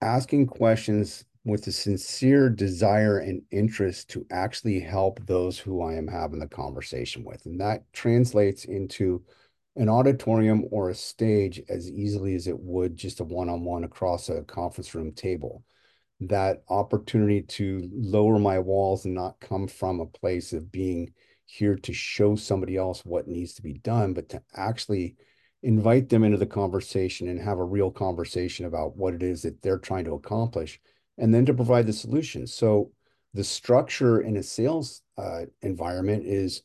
asking 0.00 0.46
questions 0.46 1.24
with 1.46 1.64
a 1.68 1.72
sincere 1.72 2.50
desire 2.50 3.18
and 3.18 3.40
interest 3.52 4.10
to 4.10 4.26
actually 4.32 4.80
help 4.80 5.24
those 5.26 5.56
who 5.56 5.80
I 5.80 5.94
am 5.94 6.08
having 6.08 6.40
the 6.40 6.48
conversation 6.48 7.22
with. 7.22 7.46
And 7.46 7.60
that 7.60 7.84
translates 7.92 8.64
into 8.64 9.22
an 9.76 9.88
auditorium 9.88 10.64
or 10.72 10.90
a 10.90 10.94
stage 10.94 11.62
as 11.68 11.88
easily 11.88 12.34
as 12.34 12.48
it 12.48 12.58
would 12.58 12.96
just 12.96 13.20
a 13.20 13.24
one-on-one 13.24 13.84
across 13.84 14.28
a 14.28 14.42
conference 14.42 14.92
room 14.92 15.12
table. 15.12 15.62
That 16.18 16.64
opportunity 16.68 17.42
to 17.42 17.88
lower 17.92 18.40
my 18.40 18.58
walls 18.58 19.04
and 19.04 19.14
not 19.14 19.38
come 19.38 19.68
from 19.68 20.00
a 20.00 20.06
place 20.06 20.52
of 20.52 20.72
being 20.72 21.12
here 21.44 21.76
to 21.76 21.92
show 21.92 22.34
somebody 22.34 22.76
else 22.76 23.04
what 23.04 23.28
needs 23.28 23.54
to 23.54 23.62
be 23.62 23.74
done, 23.74 24.14
but 24.14 24.28
to 24.30 24.42
actually 24.56 25.14
invite 25.62 26.08
them 26.08 26.24
into 26.24 26.38
the 26.38 26.46
conversation 26.46 27.28
and 27.28 27.38
have 27.38 27.58
a 27.58 27.64
real 27.64 27.92
conversation 27.92 28.66
about 28.66 28.96
what 28.96 29.14
it 29.14 29.22
is 29.22 29.42
that 29.42 29.62
they're 29.62 29.78
trying 29.78 30.06
to 30.06 30.14
accomplish 30.14 30.80
and 31.18 31.34
then 31.34 31.46
to 31.46 31.54
provide 31.54 31.86
the 31.86 31.92
solution. 31.92 32.46
So 32.46 32.92
the 33.34 33.44
structure 33.44 34.20
in 34.20 34.36
a 34.36 34.42
sales 34.42 35.02
uh, 35.18 35.42
environment 35.62 36.24
is 36.26 36.62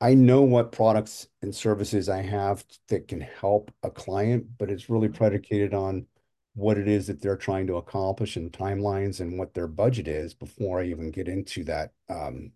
I 0.00 0.14
know 0.14 0.42
what 0.42 0.72
products 0.72 1.28
and 1.42 1.54
services 1.54 2.08
I 2.08 2.22
have 2.22 2.64
that 2.88 3.06
can 3.06 3.20
help 3.20 3.70
a 3.82 3.90
client, 3.90 4.46
but 4.58 4.70
it's 4.70 4.88
really 4.88 5.08
predicated 5.08 5.74
on 5.74 6.06
what 6.54 6.78
it 6.78 6.88
is 6.88 7.06
that 7.06 7.20
they're 7.20 7.36
trying 7.36 7.66
to 7.66 7.76
accomplish 7.76 8.36
and 8.36 8.50
timelines 8.52 9.20
and 9.20 9.38
what 9.38 9.54
their 9.54 9.66
budget 9.66 10.08
is 10.08 10.34
before 10.34 10.80
I 10.80 10.86
even 10.86 11.10
get 11.10 11.28
into 11.28 11.64
that 11.64 11.92
um, 12.08 12.52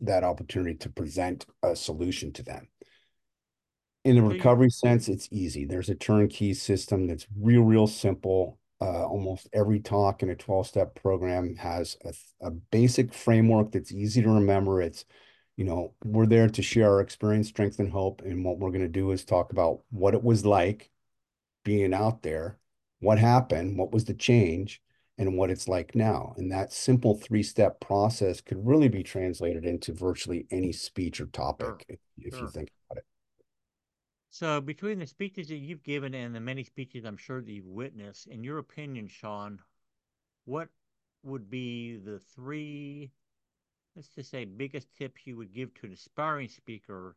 that 0.00 0.24
opportunity 0.24 0.74
to 0.74 0.90
present 0.90 1.46
a 1.62 1.76
solution 1.76 2.32
to 2.34 2.42
them. 2.42 2.68
In 4.04 4.16
the 4.16 4.22
recovery 4.22 4.70
sense, 4.70 5.08
it's 5.08 5.28
easy. 5.30 5.64
There's 5.64 5.88
a 5.88 5.94
turnkey 5.94 6.54
system 6.54 7.06
that's 7.08 7.26
real, 7.38 7.62
real 7.62 7.86
simple. 7.86 8.58
Uh, 8.80 9.06
almost 9.06 9.48
every 9.54 9.80
talk 9.80 10.22
in 10.22 10.30
a 10.30 10.34
12-step 10.34 10.94
program 11.00 11.56
has 11.56 11.96
a, 12.04 12.12
a 12.46 12.50
basic 12.50 13.14
framework 13.14 13.72
that's 13.72 13.92
easy 13.92 14.22
to 14.22 14.28
remember. 14.28 14.82
It's, 14.82 15.04
you 15.56 15.64
know, 15.64 15.94
we're 16.04 16.26
there 16.26 16.48
to 16.48 16.62
share 16.62 16.90
our 16.90 17.00
experience, 17.00 17.48
strength, 17.48 17.78
and 17.78 17.90
hope. 17.90 18.22
And 18.22 18.44
what 18.44 18.58
we're 18.58 18.70
going 18.70 18.82
to 18.82 18.88
do 18.88 19.12
is 19.12 19.24
talk 19.24 19.50
about 19.50 19.80
what 19.90 20.14
it 20.14 20.22
was 20.22 20.44
like 20.44 20.90
being 21.64 21.94
out 21.94 22.22
there, 22.22 22.58
what 23.00 23.18
happened, 23.18 23.78
what 23.78 23.92
was 23.92 24.04
the 24.04 24.14
change, 24.14 24.82
and 25.18 25.36
what 25.36 25.50
it's 25.50 25.68
like 25.68 25.94
now. 25.94 26.34
And 26.36 26.52
that 26.52 26.72
simple 26.72 27.14
three-step 27.14 27.80
process 27.80 28.40
could 28.40 28.66
really 28.66 28.88
be 28.88 29.02
translated 29.02 29.64
into 29.64 29.92
virtually 29.92 30.46
any 30.50 30.72
speech 30.72 31.20
or 31.20 31.26
topic 31.26 31.66
Sure, 31.66 31.78
if, 31.88 31.98
if 32.18 32.40
you 32.40 32.48
think 32.48 32.70
about 32.90 32.98
it. 32.98 33.04
So, 34.38 34.60
between 34.60 34.98
the 34.98 35.06
speeches 35.06 35.48
that 35.48 35.56
you've 35.56 35.82
given 35.82 36.12
and 36.12 36.34
the 36.34 36.40
many 36.40 36.62
speeches 36.62 37.06
I'm 37.06 37.16
sure 37.16 37.40
that 37.40 37.50
you've 37.50 37.64
witnessed, 37.64 38.26
in 38.26 38.44
your 38.44 38.58
opinion, 38.58 39.08
Shawn, 39.08 39.60
what 40.44 40.68
would 41.22 41.48
be 41.48 41.96
the 41.96 42.18
three, 42.18 43.12
let's 43.94 44.10
just 44.10 44.30
say, 44.30 44.44
biggest 44.44 44.88
tips 44.94 45.22
you 45.24 45.38
would 45.38 45.54
give 45.54 45.72
to 45.76 45.86
an 45.86 45.94
aspiring 45.94 46.50
speaker 46.50 47.16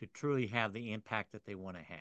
to 0.00 0.08
truly 0.08 0.48
have 0.48 0.72
the 0.72 0.92
impact 0.92 1.30
that 1.30 1.46
they 1.46 1.54
want 1.54 1.76
to 1.76 1.84
have? 1.84 2.00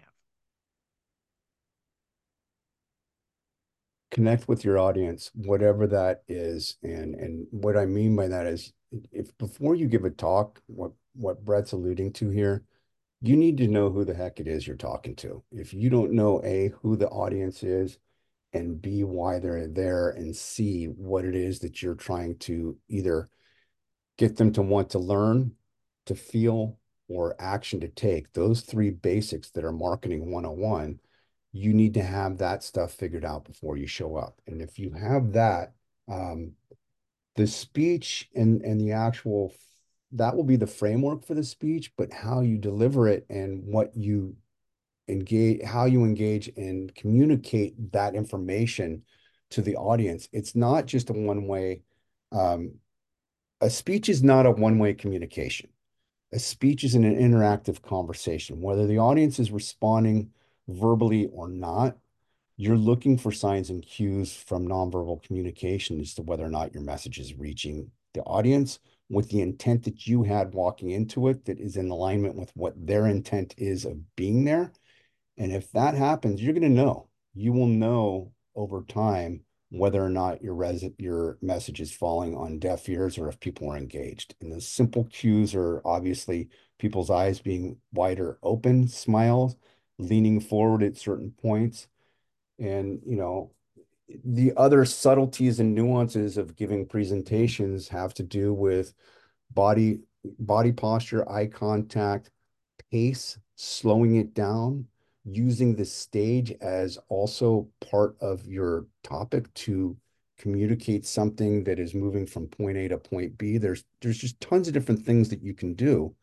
Connect 4.09 4.47
with 4.47 4.65
your 4.65 4.79
audience, 4.79 5.29
whatever 5.35 5.85
that 5.85 6.23
is. 6.27 6.77
And 6.81 7.13
and 7.13 7.45
what 7.51 7.77
I 7.77 7.85
mean 7.85 8.15
by 8.15 8.27
that 8.29 8.47
is 8.47 8.73
if 9.11 9.37
before 9.37 9.75
you 9.75 9.87
give 9.87 10.05
a 10.05 10.09
talk, 10.09 10.59
what 10.65 10.93
what 11.13 11.45
Brett's 11.45 11.73
alluding 11.73 12.13
to 12.13 12.31
here, 12.31 12.63
you 13.21 13.35
need 13.35 13.57
to 13.57 13.67
know 13.67 13.89
who 13.89 14.05
the 14.05 14.13
heck 14.13 14.39
it 14.39 14.47
is 14.47 14.67
you're 14.67 14.75
talking 14.75 15.15
to. 15.17 15.43
If 15.51 15.73
you 15.73 15.89
don't 15.89 16.13
know 16.13 16.41
A, 16.43 16.71
who 16.81 16.95
the 16.95 17.09
audience 17.09 17.63
is, 17.63 17.97
and 18.53 18.81
B, 18.81 19.03
why 19.03 19.39
they're 19.39 19.67
there, 19.67 20.09
and 20.09 20.35
C, 20.35 20.85
what 20.85 21.25
it 21.25 21.35
is 21.35 21.59
that 21.59 21.81
you're 21.81 21.95
trying 21.95 22.37
to 22.39 22.77
either 22.87 23.29
get 24.17 24.37
them 24.37 24.53
to 24.53 24.61
want 24.61 24.91
to 24.91 24.99
learn, 24.99 25.53
to 26.05 26.15
feel, 26.15 26.77
or 27.07 27.35
action 27.39 27.79
to 27.81 27.87
take, 27.87 28.31
those 28.33 28.61
three 28.61 28.89
basics 28.89 29.51
that 29.51 29.65
are 29.65 29.71
marketing 29.71 30.31
101, 30.31 30.99
you 31.51 31.73
need 31.73 31.93
to 31.93 32.03
have 32.03 32.37
that 32.37 32.63
stuff 32.63 32.93
figured 32.93 33.25
out 33.25 33.45
before 33.45 33.77
you 33.77 33.87
show 33.87 34.15
up. 34.15 34.41
And 34.47 34.61
if 34.61 34.79
you 34.79 34.91
have 34.91 35.33
that, 35.33 35.73
um, 36.07 36.53
the 37.35 37.47
speech 37.47 38.29
and 38.35 38.61
and 38.61 38.79
the 38.79 38.93
actual 38.93 39.53
that 40.11 40.35
will 40.35 40.43
be 40.43 40.55
the 40.55 40.67
framework 40.67 41.25
for 41.25 41.33
the 41.33 41.43
speech, 41.43 41.91
but 41.97 42.13
how 42.13 42.41
you 42.41 42.57
deliver 42.57 43.07
it 43.07 43.25
and 43.29 43.63
what 43.65 43.95
you 43.95 44.35
engage, 45.07 45.61
how 45.63 45.85
you 45.85 46.03
engage 46.03 46.49
and 46.57 46.93
communicate 46.95 47.91
that 47.91 48.15
information 48.15 49.03
to 49.51 49.61
the 49.61 49.75
audience. 49.75 50.27
It's 50.31 50.55
not 50.55 50.85
just 50.85 51.09
a 51.09 51.13
one-way. 51.13 51.81
Um, 52.31 52.75
a 53.61 53.69
speech 53.69 54.09
is 54.09 54.23
not 54.23 54.45
a 54.45 54.51
one-way 54.51 54.93
communication. 54.93 55.69
A 56.33 56.39
speech 56.39 56.83
is 56.83 56.95
an 56.95 57.03
interactive 57.03 57.81
conversation, 57.81 58.61
whether 58.61 58.87
the 58.87 58.97
audience 58.97 59.39
is 59.39 59.51
responding 59.51 60.31
verbally 60.67 61.27
or 61.27 61.47
not. 61.47 61.97
You're 62.57 62.77
looking 62.77 63.17
for 63.17 63.31
signs 63.31 63.69
and 63.69 63.85
cues 63.85 64.33
from 64.33 64.67
nonverbal 64.67 65.23
communication 65.23 65.99
as 65.99 66.13
to 66.15 66.21
whether 66.21 66.45
or 66.45 66.49
not 66.49 66.73
your 66.73 66.83
message 66.83 67.19
is 67.19 67.33
reaching 67.33 67.91
the 68.13 68.21
audience 68.21 68.79
with 69.09 69.29
the 69.29 69.41
intent 69.41 69.83
that 69.83 70.07
you 70.07 70.23
had 70.23 70.53
walking 70.53 70.91
into 70.91 71.27
it 71.27 71.45
that 71.45 71.59
is 71.59 71.77
in 71.77 71.89
alignment 71.89 72.35
with 72.35 72.51
what 72.55 72.73
their 72.75 73.05
intent 73.07 73.53
is 73.57 73.85
of 73.85 74.15
being 74.15 74.45
there. 74.45 74.71
And 75.37 75.51
if 75.51 75.71
that 75.73 75.95
happens, 75.95 76.41
you're 76.41 76.53
going 76.53 76.63
to 76.63 76.69
know. 76.69 77.09
You 77.33 77.53
will 77.53 77.67
know 77.67 78.31
over 78.55 78.83
time 78.83 79.41
whether 79.69 80.03
or 80.03 80.09
not 80.09 80.41
your 80.41 80.55
res 80.55 80.85
your 80.97 81.37
message 81.41 81.81
is 81.81 81.91
falling 81.91 82.35
on 82.35 82.59
deaf 82.59 82.87
ears 82.87 83.17
or 83.17 83.27
if 83.27 83.39
people 83.39 83.69
are 83.69 83.77
engaged. 83.77 84.35
And 84.41 84.51
the 84.51 84.61
simple 84.61 85.05
cues 85.05 85.53
are 85.53 85.81
obviously 85.85 86.49
people's 86.79 87.09
eyes 87.09 87.39
being 87.39 87.77
wider 87.91 88.39
open, 88.41 88.87
smiles, 88.87 89.55
leaning 89.97 90.39
forward 90.39 90.83
at 90.83 90.97
certain 90.97 91.31
points. 91.31 91.87
And, 92.59 93.01
you 93.05 93.17
know, 93.17 93.51
the 94.23 94.53
other 94.55 94.85
subtleties 94.85 95.59
and 95.59 95.73
nuances 95.73 96.37
of 96.37 96.55
giving 96.55 96.85
presentations 96.85 97.87
have 97.87 98.13
to 98.15 98.23
do 98.23 98.53
with 98.53 98.93
body 99.51 99.99
body 100.39 100.71
posture, 100.71 101.29
eye 101.29 101.47
contact, 101.47 102.31
pace, 102.91 103.37
slowing 103.55 104.15
it 104.15 104.33
down, 104.33 104.85
using 105.23 105.75
the 105.75 105.85
stage 105.85 106.51
as 106.61 106.97
also 107.09 107.67
part 107.91 108.15
of 108.21 108.45
your 108.47 108.85
topic 109.03 109.51
to 109.53 109.97
communicate 110.37 111.05
something 111.05 111.63
that 111.63 111.79
is 111.79 111.93
moving 111.93 112.25
from 112.25 112.47
point 112.47 112.77
A 112.77 112.87
to 112.89 112.97
point 112.97 113.37
B. 113.37 113.57
There's 113.57 113.83
there's 114.01 114.17
just 114.17 114.39
tons 114.39 114.67
of 114.67 114.73
different 114.73 115.03
things 115.05 115.29
that 115.29 115.41
you 115.41 115.53
can 115.53 115.73
do. 115.73 116.15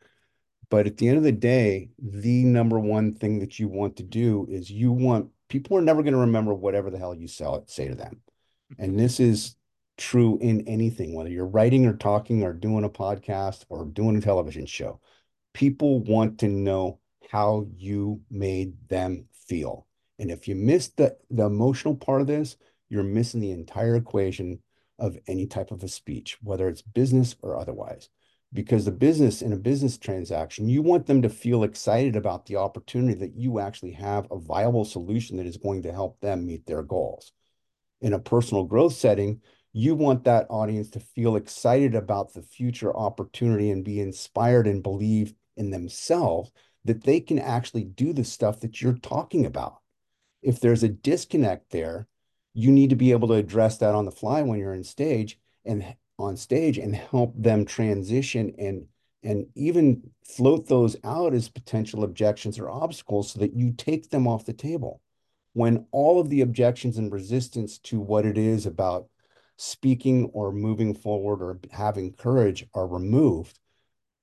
But 0.71 0.87
at 0.87 0.97
the 0.97 1.09
end 1.09 1.19
of 1.19 1.23
the 1.25 1.33
day, 1.33 1.91
the 1.99 2.45
number 2.45 2.79
one 2.81 3.13
thing 3.13 3.41
that 3.41 3.59
you 3.59 3.69
want 3.69 3.97
to 3.97 4.03
do 4.03 4.47
is 4.51 4.71
you 4.71 4.91
want 4.91 5.31
people 5.53 5.77
are 5.77 5.83
never 5.83 6.03
going 6.03 6.15
to 6.15 6.21
remember 6.21 6.55
whatever 6.55 6.91
the 6.91 6.97
hell 6.97 7.15
you 7.15 7.29
sell, 7.29 7.63
say 7.67 7.87
to 7.87 7.95
them. 7.95 8.23
Mm-hmm. 8.73 8.85
And 8.85 8.99
this 8.99 9.21
is 9.21 9.55
true 9.99 10.39
in 10.41 10.67
anything, 10.67 11.15
whether 11.15 11.29
you're 11.29 11.45
writing 11.45 11.85
or 11.85 11.95
talking 11.95 12.43
or 12.43 12.55
doing 12.55 12.85
a 12.85 12.89
podcast 12.89 13.67
or 13.69 13.85
doing 13.85 14.17
a 14.17 14.23
television 14.23 14.65
show. 14.65 14.99
People 15.53 16.01
want 16.05 16.39
to 16.39 16.49
know 16.49 17.01
how 17.31 17.67
you 17.77 18.23
made 18.31 18.73
them 18.89 19.27
feel. 19.47 19.87
And 20.19 20.31
if 20.31 20.49
you 20.49 20.55
miss 20.55 20.89
the, 20.89 21.19
the 21.29 21.45
emotional 21.45 21.97
part 21.97 22.23
of 22.23 22.27
this, 22.27 22.57
you're 22.89 23.03
missing 23.03 23.41
the 23.41 23.51
entire 23.51 23.97
equation 23.97 24.63
of 24.99 25.19
any 25.29 25.47
type 25.47 25.71
of 25.71 25.83
a 25.83 25.89
speech, 25.89 26.39
whether 26.43 26.67
it's 26.67 26.81
business 26.81 27.37
or 27.43 27.59
otherwise 27.59 28.09
because 28.53 28.85
the 28.85 28.93
business 28.93 29.41
in 29.41 29.53
a 29.53 29.57
business 29.57 29.97
transaction, 29.97 30.69
you 30.69 30.83
want 30.83 31.07
them 31.07 31.23
to 31.23 31.29
feel 31.29 31.65
excited 31.65 32.17
about 32.17 32.47
the 32.47 32.57
opportunity 32.57 33.15
that 33.15 33.35
you 33.35 33.59
actually 33.59 33.93
have 33.93 34.27
a 34.31 34.39
viable 34.39 34.85
solution 34.85 35.37
that 35.39 35.47
is 35.47 35.57
going 35.57 35.83
to 35.83 35.93
help 35.93 36.21
them 36.21 36.47
meet 36.47 36.67
their 36.67 36.83
goals. 36.83 37.33
In 38.01 38.13
a 38.13 38.19
personal 38.19 38.65
growth 38.65 38.95
setting, 38.95 39.41
you 39.73 39.95
want 39.95 40.25
that 40.25 40.47
audience 40.51 40.91
to 40.91 41.01
feel 41.01 41.37
excited 41.37 41.95
about 41.95 42.35
the 42.35 42.43
future 42.43 42.95
opportunity 42.95 43.71
and 43.71 43.85
be 43.85 44.01
inspired 44.01 44.67
and 44.67 44.83
believe 44.83 45.33
in 45.57 45.71
themselves 45.71 46.51
that 46.85 47.05
they 47.05 47.21
can 47.21 47.39
actually 47.39 47.85
do 47.85 48.13
the 48.13 48.25
stuff 48.25 48.61
that 48.61 48.83
you're 48.83 48.95
talking 48.95 49.47
about. 49.47 49.79
If 50.43 50.61
there's 50.61 50.83
a 50.83 50.89
disconnect 50.89 51.71
there, 51.71 52.09
you 52.53 52.71
need 52.71 52.91
to 52.91 52.97
be 52.97 53.13
able 53.13 53.29
to 53.29 53.35
address 53.35 53.79
that 53.79 53.95
on 53.95 54.05
the 54.05 54.11
fly 54.11 54.43
when 54.43 54.59
you're 54.59 54.75
in 54.75 54.85
stage 54.85 55.39
and 55.65 55.95
on 56.19 56.37
stage 56.37 56.79
and 56.79 56.95
help 56.95 57.35
them 57.37 57.65
transition 57.65 58.55
and 58.59 58.87
and 59.25 59.47
even 59.55 60.03
float 60.25 60.67
those 60.67 60.97
out 61.05 61.33
as 61.33 61.49
potential 61.49 62.03
objections 62.03 62.59
or 62.59 62.69
obstacles 62.69 63.33
so 63.33 63.39
that 63.39 63.55
you 63.55 63.73
take 63.73 64.11
them 64.11 64.27
off 64.27 64.45
the 64.45 64.53
table. 64.53 65.01
When 65.53 65.87
all 65.93 66.21
of 66.21 66.29
the 66.29 66.41
objections 66.41 66.99
and 66.99 67.13
resistance 67.13 67.79
to 67.81 68.01
what 68.01 68.27
it 68.27 68.37
is 68.37 68.67
about 68.67 69.07
speaking 69.57 70.25
or 70.33 70.51
moving 70.51 70.93
forward 70.93 71.41
or 71.41 71.61
having 71.71 72.15
courage 72.15 72.67
are 72.75 72.87
removed, 72.87 73.61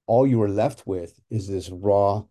all 0.05 0.27
you 0.27 0.41
are 0.41 0.49
left 0.49 0.85
with 0.85 1.17
is 1.29 1.47
this 1.47 1.69
raw 1.69 2.23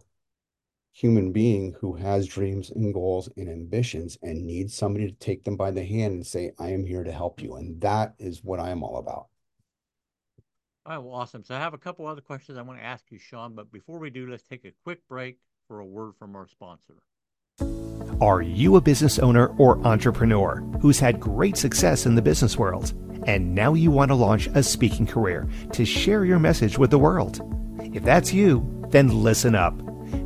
human 0.92 1.30
being 1.30 1.76
who 1.80 1.94
has 1.94 2.26
dreams 2.26 2.70
and 2.70 2.92
goals 2.92 3.28
and 3.36 3.48
ambitions 3.48 4.18
and 4.20 4.44
needs 4.44 4.74
somebody 4.74 5.06
to 5.06 5.16
take 5.18 5.44
them 5.44 5.56
by 5.56 5.70
the 5.70 5.84
hand 5.84 6.12
and 6.12 6.26
say, 6.26 6.50
I 6.58 6.70
am 6.70 6.84
here 6.84 7.04
to 7.04 7.12
help 7.12 7.40
you. 7.40 7.54
And 7.54 7.80
that 7.82 8.14
is 8.18 8.42
what 8.42 8.58
I 8.58 8.70
am 8.70 8.82
all 8.82 8.98
about. 8.98 9.28
All 10.88 10.95
right, 10.95 11.04
well, 11.04 11.16
awesome. 11.16 11.45
So 11.45 11.54
I 11.54 11.59
have 11.59 11.75
a 11.75 11.78
couple 11.78 12.07
other 12.07 12.23
questions 12.23 12.57
I 12.57 12.62
want 12.62 12.78
to 12.78 12.85
ask 12.85 13.04
you, 13.11 13.18
Shawn. 13.18 13.54
But 13.54 13.71
before 13.71 13.99
we 13.99 14.09
do, 14.09 14.26
let's 14.26 14.42
take 14.42 14.64
a 14.64 14.73
quick 14.85 15.07
break 15.07 15.37
for 15.66 15.80
a 15.80 15.85
word 15.85 16.14
from 16.18 16.35
our 16.35 16.47
sponsor. 16.47 16.95
Are 18.23 18.40
you 18.40 18.76
a 18.76 18.80
business 18.80 19.18
owner 19.18 19.49
or 19.59 19.87
entrepreneur 19.87 20.62
who's 20.80 20.99
had 20.99 21.21
great 21.21 21.59
success 21.59 22.07
in 22.07 22.14
the 22.14 22.23
business 22.23 22.57
world? 22.57 22.95
And 23.26 23.54
now 23.54 23.75
you 23.75 23.90
want 23.90 24.11
to 24.12 24.14
launch 24.14 24.47
a 24.54 24.62
speaking 24.62 25.07
career 25.07 25.47
to 25.73 25.85
share 25.85 26.25
your 26.25 26.38
message 26.38 26.78
with 26.78 26.90
the 26.90 26.99
world? 26.99 27.42
If 27.95 28.02
that's 28.02 28.33
you, 28.33 28.87
then 28.88 29.23
listen 29.23 29.54
up. 29.54 29.78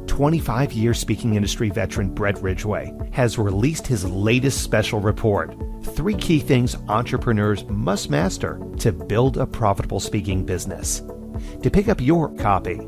25 0.07 0.73
year 0.73 0.95
speaking 0.95 1.35
industry 1.35 1.71
veteran 1.71 2.15
Brett 2.15 2.43
Ridgway 2.43 2.93
has 3.13 3.39
released 3.39 3.87
his 3.87 4.05
latest 4.05 4.63
special 4.63 5.01
report 5.01 5.57
Three 5.83 6.15
Key 6.15 6.39
Things 6.39 6.77
Entrepreneurs 6.89 7.65
Must 7.65 8.09
Master 8.11 8.61
to 8.79 8.93
Build 8.93 9.37
a 9.37 9.47
Profitable 9.47 10.01
Speaking 10.01 10.45
Business. 10.45 11.03
To 11.63 11.71
pick 11.71 11.89
up 11.89 12.01
your 12.01 12.35
copy, 12.37 12.81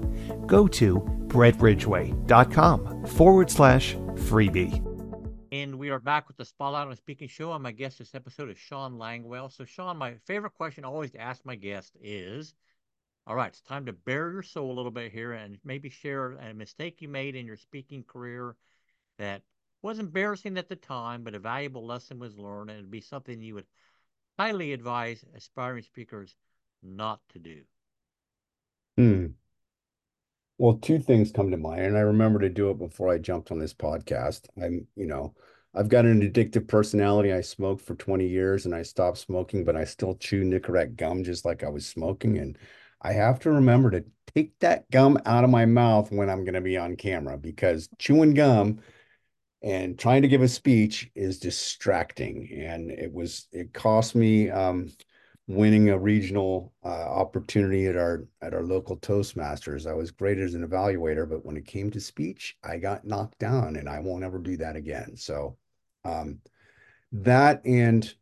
go 0.47 0.69
to 0.69 1.01
brettridgway.com 1.27 3.07
forward 3.07 3.51
slash 3.51 3.95
freebie. 3.95 4.81
And 5.51 5.79
we 5.79 5.91
are 5.91 6.01
back 6.01 6.29
with 6.29 6.37
the 6.37 6.45
Spotlight 6.45 6.89
on 6.89 6.97
Speaking 6.97 7.29
show. 7.29 7.53
And 7.53 7.63
my 7.63 7.73
guest 7.73 7.99
this 7.99 8.15
episode 8.15 8.51
is 8.51 8.59
Shawn 8.59 8.99
Langwell. 8.99 9.53
So, 9.53 9.65
Shawn, 9.65 9.97
my 9.97 10.15
favorite 10.27 10.55
question 10.55 10.85
always 10.85 11.15
ask 11.19 11.45
my 11.45 11.57
guest 11.57 11.97
is 12.01 12.55
all 13.27 13.37
right, 13.37 13.49
it's 13.49 13.63
time 13.63 13.87
to 13.87 13.93
bare 13.93 14.31
your 14.31 14.43
soul 14.43 14.71
a 14.71 14.75
little 14.75 14.91
bit 14.91 15.13
here 15.13 15.33
and 15.33 15.59
maybe 15.65 15.89
share 15.89 16.33
a 16.33 16.53
mistake 16.53 17.01
you 17.01 17.09
made 17.09 17.35
in 17.35 17.47
your 17.47 17.57
speaking 17.57 18.05
career 18.05 18.55
that 19.19 19.43
was 19.83 19.99
embarrassing 19.99 20.59
at 20.59 20.69
the 20.69 20.77
time, 20.77 21.25
but 21.25 21.35
a 21.35 21.39
valuable 21.39 21.87
lesson 21.87 22.19
was 22.19 22.37
learned, 22.37 22.71
and 22.71 22.79
it'd 22.79 22.91
be 22.91 23.01
something 23.01 23.41
you 23.41 23.55
would 23.55 23.67
highly 24.39 24.73
advise 24.73 25.25
aspiring 25.37 25.83
speakers 25.83 26.37
not 26.83 27.21
to 27.31 27.39
do. 27.39 27.61
Hmm. 28.97 29.27
Well, 30.59 30.79
two 30.79 31.01
things 31.01 31.33
come 31.33 31.51
to 31.51 31.57
mind, 31.57 31.83
and 31.83 31.97
I 31.97 32.01
remember 32.01 32.39
to 32.41 32.49
do 32.49 32.71
it 32.71 32.79
before 32.79 33.09
I 33.09 33.19
jumped 33.19 33.51
on 33.51 33.59
this 33.59 33.75
podcast. 33.75 34.47
I'm, 34.63 34.87
you 34.97 35.07
know, 35.07 35.35
I've 35.75 35.89
got 35.89 36.05
an 36.05 36.21
addictive 36.23 36.69
personality. 36.69 37.33
I 37.33 37.41
smoked 37.41 37.83
for 37.83 37.97
20 37.97 38.27
years 38.27 38.65
and 38.65 38.75
I 38.75 38.83
stopped 38.83 39.19
smoking, 39.19 39.65
but 39.65 39.77
I 39.77 39.85
still 39.85 40.15
chew 40.15 40.45
Nicorette 40.45 40.95
gum 40.95 41.25
just 41.25 41.45
like 41.45 41.65
I 41.65 41.69
was 41.69 41.85
smoking. 41.85 42.39
And 42.39 42.57
I 43.05 43.13
have 43.13 43.39
to 43.41 43.51
remember 43.51 43.91
to 43.91 44.05
take 44.35 44.59
that 44.61 44.91
gum 44.91 45.19
out 45.27 45.45
of 45.45 45.51
my 45.51 45.67
mouth 45.67 46.11
when 46.11 46.31
I'm 46.31 46.45
going 46.45 46.55
to 46.55 46.61
be 46.61 46.79
on 46.79 46.97
camera 46.97 47.37
because 47.37 47.89
chewing 47.99 48.35
gum 48.35 48.81
and 49.63 49.99
trying 49.99 50.23
to 50.23 50.29
give 50.29 50.43
a 50.43 50.49
speech 50.49 51.11
is 51.15 51.39
distracting. 51.39 52.49
And 52.53 52.91
it 52.91 53.13
was, 53.13 53.47
it 53.53 53.75
cost 53.75 54.15
me 54.15 54.51
um, 54.51 54.91
winning 55.47 55.91
a 55.91 55.99
regional 55.99 56.73
uh, 56.83 56.89
opportunity 56.89 57.87
at 57.87 57.97
our 57.97 58.27
at 58.41 58.55
our 58.55 58.63
local 58.63 58.97
Toastmasters. 58.97 59.87
I 59.87 59.95
was 59.95 60.11
great 60.11 60.39
as 60.39 60.55
an 60.55 60.67
evaluator, 60.67 61.29
but 61.29 61.45
when 61.45 61.57
it 61.57 61.67
came 61.67 61.91
to 61.91 62.01
speech, 62.01 62.57
I 62.65 62.79
got 62.79 63.07
knocked 63.07 63.39
down, 63.39 63.77
and 63.77 63.89
I 63.89 64.01
won't 64.01 64.25
ever 64.25 64.39
do 64.39 64.57
that 64.59 64.77
again. 64.77 65.17
So 65.17 65.57
um, 66.05 66.41
that 67.13 67.65
and 67.67 68.13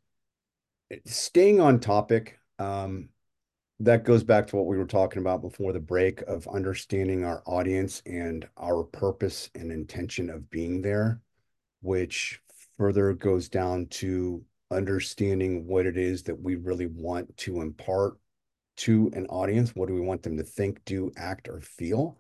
staying 1.07 1.61
on 1.61 1.80
topic. 1.80 2.38
Um, 2.59 3.09
that 3.83 4.05
goes 4.05 4.23
back 4.23 4.47
to 4.47 4.57
what 4.57 4.66
we 4.66 4.79
were 4.79 4.87
talking 4.87 5.21
about 5.21 5.42
before 5.42 5.73
the 5.73 5.81
break 5.81 6.23
of 6.23 6.47
understanding 6.47 7.25
our 7.25 7.42
audience 7.47 8.01
and 8.07 8.49
our 8.57 8.85
purpose 8.85 9.51
and 9.57 9.73
intention 9.73 10.31
of 10.31 10.49
being 10.51 10.81
there, 10.83 11.21
which 11.81 12.40
further 12.79 13.12
goes 13.12 13.49
down 13.49 13.87
to 13.87 14.45
understanding 14.71 15.66
what 15.66 15.85
it 15.85 15.99
is 15.99 16.23
that 16.23 16.40
we 16.40 16.55
really 16.55 16.87
want 16.87 17.37
to 17.37 17.61
impart 17.61 18.18
to 18.77 19.11
an 19.14 19.27
audience. 19.27 19.75
What 19.75 19.88
do 19.88 19.95
we 19.95 20.01
want 20.01 20.23
them 20.23 20.37
to 20.37 20.45
think, 20.45 20.85
do, 20.85 21.11
act, 21.16 21.49
or 21.49 21.61
feel? 21.61 22.18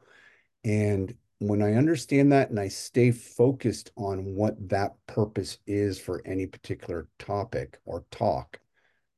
And 0.64 1.14
when 1.38 1.62
I 1.62 1.74
understand 1.74 2.32
that 2.32 2.50
and 2.50 2.58
I 2.58 2.68
stay 2.68 3.12
focused 3.12 3.92
on 3.96 4.34
what 4.34 4.68
that 4.68 4.94
purpose 5.06 5.58
is 5.68 5.96
for 5.96 6.22
any 6.26 6.46
particular 6.46 7.06
topic 7.20 7.78
or 7.84 8.04
talk, 8.10 8.58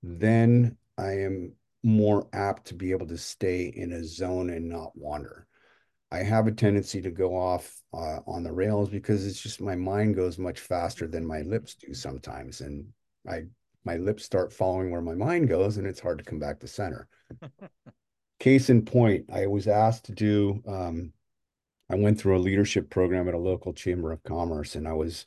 then 0.02 0.76
I 0.98 1.12
am 1.20 1.54
more 1.84 2.26
apt 2.32 2.66
to 2.68 2.74
be 2.74 2.90
able 2.90 3.06
to 3.06 3.18
stay 3.18 3.66
in 3.76 3.92
a 3.92 4.02
zone 4.02 4.48
and 4.48 4.68
not 4.68 4.96
wander. 4.96 5.46
I 6.10 6.22
have 6.22 6.46
a 6.46 6.52
tendency 6.52 7.02
to 7.02 7.10
go 7.10 7.36
off 7.36 7.76
uh, 7.92 8.20
on 8.26 8.42
the 8.42 8.52
rails 8.52 8.88
because 8.88 9.26
it's 9.26 9.40
just 9.40 9.60
my 9.60 9.76
mind 9.76 10.16
goes 10.16 10.38
much 10.38 10.60
faster 10.60 11.06
than 11.06 11.26
my 11.26 11.42
lips 11.42 11.74
do 11.74 11.92
sometimes, 11.92 12.60
and 12.62 12.86
I 13.28 13.44
my 13.84 13.96
lips 13.96 14.24
start 14.24 14.52
following 14.52 14.90
where 14.90 15.02
my 15.02 15.14
mind 15.14 15.48
goes, 15.48 15.76
and 15.76 15.86
it's 15.86 16.00
hard 16.00 16.18
to 16.18 16.24
come 16.24 16.38
back 16.38 16.60
to 16.60 16.68
center. 16.68 17.06
Case 18.40 18.70
in 18.70 18.84
point, 18.84 19.26
I 19.32 19.46
was 19.46 19.68
asked 19.68 20.06
to 20.06 20.12
do. 20.12 20.62
Um, 20.66 21.12
I 21.90 21.96
went 21.96 22.18
through 22.18 22.36
a 22.36 22.38
leadership 22.38 22.88
program 22.88 23.28
at 23.28 23.34
a 23.34 23.38
local 23.38 23.74
chamber 23.74 24.10
of 24.10 24.22
commerce, 24.22 24.74
and 24.74 24.88
I 24.88 24.94
was 24.94 25.26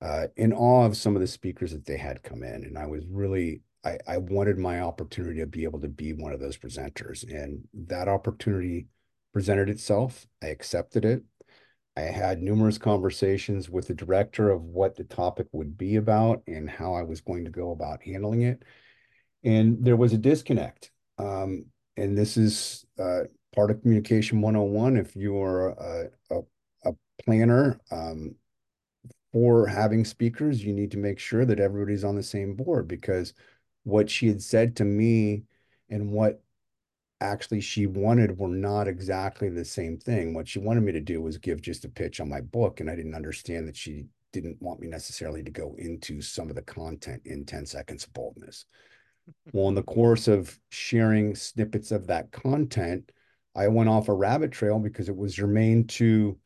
uh, 0.00 0.28
in 0.36 0.52
awe 0.52 0.84
of 0.84 0.96
some 0.96 1.16
of 1.16 1.20
the 1.20 1.26
speakers 1.26 1.72
that 1.72 1.86
they 1.86 1.96
had 1.96 2.22
come 2.22 2.44
in, 2.44 2.64
and 2.64 2.78
I 2.78 2.86
was 2.86 3.04
really 3.10 3.62
I, 3.84 3.98
I 4.06 4.18
wanted 4.18 4.58
my 4.58 4.80
opportunity 4.80 5.40
to 5.40 5.46
be 5.46 5.64
able 5.64 5.80
to 5.80 5.88
be 5.88 6.12
one 6.12 6.32
of 6.32 6.40
those 6.40 6.58
presenters. 6.58 7.22
And 7.28 7.66
that 7.86 8.08
opportunity 8.08 8.86
presented 9.32 9.68
itself. 9.68 10.26
I 10.42 10.46
accepted 10.46 11.04
it. 11.04 11.22
I 11.96 12.02
had 12.02 12.42
numerous 12.42 12.78
conversations 12.78 13.68
with 13.68 13.88
the 13.88 13.94
director 13.94 14.50
of 14.50 14.62
what 14.62 14.96
the 14.96 15.04
topic 15.04 15.48
would 15.52 15.76
be 15.76 15.96
about 15.96 16.42
and 16.46 16.70
how 16.70 16.94
I 16.94 17.02
was 17.02 17.20
going 17.20 17.44
to 17.44 17.50
go 17.50 17.72
about 17.72 18.02
handling 18.02 18.42
it. 18.42 18.62
And 19.44 19.84
there 19.84 19.96
was 19.96 20.12
a 20.12 20.18
disconnect. 20.18 20.90
Um, 21.18 21.66
and 21.96 22.16
this 22.16 22.36
is 22.36 22.84
uh, 23.00 23.22
part 23.54 23.70
of 23.70 23.80
Communication 23.82 24.40
101. 24.40 24.96
If 24.96 25.16
you 25.16 25.40
are 25.40 25.70
a, 25.70 26.10
a, 26.30 26.40
a 26.84 26.92
planner, 27.24 27.80
um, 27.90 28.36
for 29.32 29.66
having 29.66 30.04
speakers, 30.04 30.64
you 30.64 30.72
need 30.72 30.90
to 30.92 30.98
make 30.98 31.18
sure 31.18 31.44
that 31.44 31.60
everybody's 31.60 32.04
on 32.04 32.16
the 32.16 32.22
same 32.22 32.54
board 32.54 32.88
because 32.88 33.34
what 33.88 34.10
she 34.10 34.28
had 34.28 34.42
said 34.42 34.76
to 34.76 34.84
me 34.84 35.44
and 35.88 36.12
what 36.12 36.42
actually 37.20 37.60
she 37.60 37.86
wanted 37.86 38.38
were 38.38 38.48
not 38.48 38.86
exactly 38.86 39.48
the 39.48 39.64
same 39.64 39.96
thing. 39.96 40.34
What 40.34 40.46
she 40.46 40.58
wanted 40.58 40.82
me 40.82 40.92
to 40.92 41.00
do 41.00 41.22
was 41.22 41.38
give 41.38 41.62
just 41.62 41.84
a 41.84 41.88
pitch 41.88 42.20
on 42.20 42.28
my 42.28 42.40
book, 42.40 42.80
and 42.80 42.90
I 42.90 42.94
didn't 42.94 43.14
understand 43.14 43.66
that 43.66 43.76
she 43.76 44.06
didn't 44.32 44.60
want 44.60 44.80
me 44.80 44.88
necessarily 44.88 45.42
to 45.42 45.50
go 45.50 45.74
into 45.78 46.20
some 46.20 46.50
of 46.50 46.54
the 46.54 46.62
content 46.62 47.22
in 47.24 47.46
10 47.46 47.64
seconds 47.64 48.04
of 48.04 48.12
boldness. 48.12 48.66
well, 49.52 49.68
in 49.68 49.74
the 49.74 49.82
course 49.82 50.28
of 50.28 50.58
sharing 50.68 51.34
snippets 51.34 51.90
of 51.90 52.06
that 52.08 52.30
content, 52.30 53.10
I 53.56 53.68
went 53.68 53.88
off 53.88 54.08
a 54.08 54.14
rabbit 54.14 54.52
trail 54.52 54.78
because 54.78 55.08
it 55.08 55.16
was 55.16 55.34
germane 55.34 55.86
to 55.88 56.38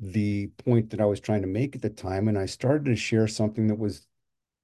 the 0.00 0.46
point 0.64 0.90
that 0.90 1.00
I 1.00 1.04
was 1.04 1.20
trying 1.20 1.42
to 1.42 1.48
make 1.48 1.76
at 1.76 1.82
the 1.82 1.90
time. 1.90 2.28
And 2.28 2.38
I 2.38 2.46
started 2.46 2.86
to 2.86 2.96
share 2.96 3.28
something 3.28 3.66
that 3.66 3.78
was 3.78 4.06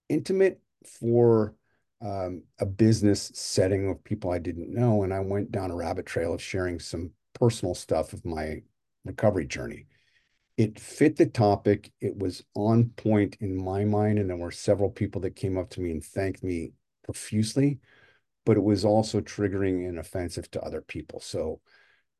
intimate 0.08 0.60
for 0.84 1.54
um, 2.00 2.42
a 2.58 2.66
business 2.66 3.30
setting 3.34 3.88
of 3.88 4.04
people 4.04 4.30
I 4.30 4.38
didn't 4.38 4.72
know. 4.72 5.02
And 5.02 5.12
I 5.12 5.20
went 5.20 5.50
down 5.52 5.70
a 5.70 5.76
rabbit 5.76 6.06
trail 6.06 6.34
of 6.34 6.42
sharing 6.42 6.78
some 6.78 7.10
personal 7.34 7.74
stuff 7.74 8.12
of 8.12 8.24
my 8.24 8.62
recovery 9.04 9.46
journey. 9.46 9.86
It 10.56 10.78
fit 10.78 11.16
the 11.16 11.26
topic. 11.26 11.90
It 12.00 12.16
was 12.16 12.44
on 12.54 12.90
point 12.96 13.36
in 13.40 13.56
my 13.56 13.84
mind. 13.84 14.18
And 14.18 14.30
there 14.30 14.36
were 14.36 14.50
several 14.50 14.90
people 14.90 15.20
that 15.22 15.36
came 15.36 15.58
up 15.58 15.70
to 15.70 15.80
me 15.80 15.90
and 15.90 16.04
thanked 16.04 16.44
me 16.44 16.72
profusely, 17.02 17.80
but 18.46 18.56
it 18.56 18.62
was 18.62 18.84
also 18.84 19.20
triggering 19.20 19.88
and 19.88 19.98
offensive 19.98 20.50
to 20.52 20.62
other 20.62 20.80
people. 20.80 21.20
So 21.20 21.60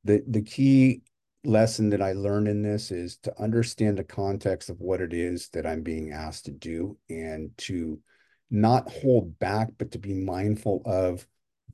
the, 0.03 0.23
the 0.27 0.43
key 0.43 1.03
lesson 1.45 1.91
that 1.91 2.03
I 2.03 2.13
learned 2.13 2.49
in 2.49 2.63
this 2.63 2.91
is 2.91 3.17
to 3.19 3.41
understand 3.41 3.99
the 3.99 4.05
context 4.05 4.71
of 4.71 4.81
what 4.81 5.01
it 5.01 5.13
is 5.13 5.49
that 5.51 5.67
I'm 5.67 5.83
being 5.83 6.13
asked 6.13 6.47
to 6.47 6.53
do 6.53 6.97
and 7.09 7.51
to 7.59 8.01
not 8.55 8.90
hold 8.90 9.38
back, 9.38 9.71
but 9.79 9.90
to 9.90 9.99
be 9.99 10.14
mindful 10.14 10.83
of 10.87 11.27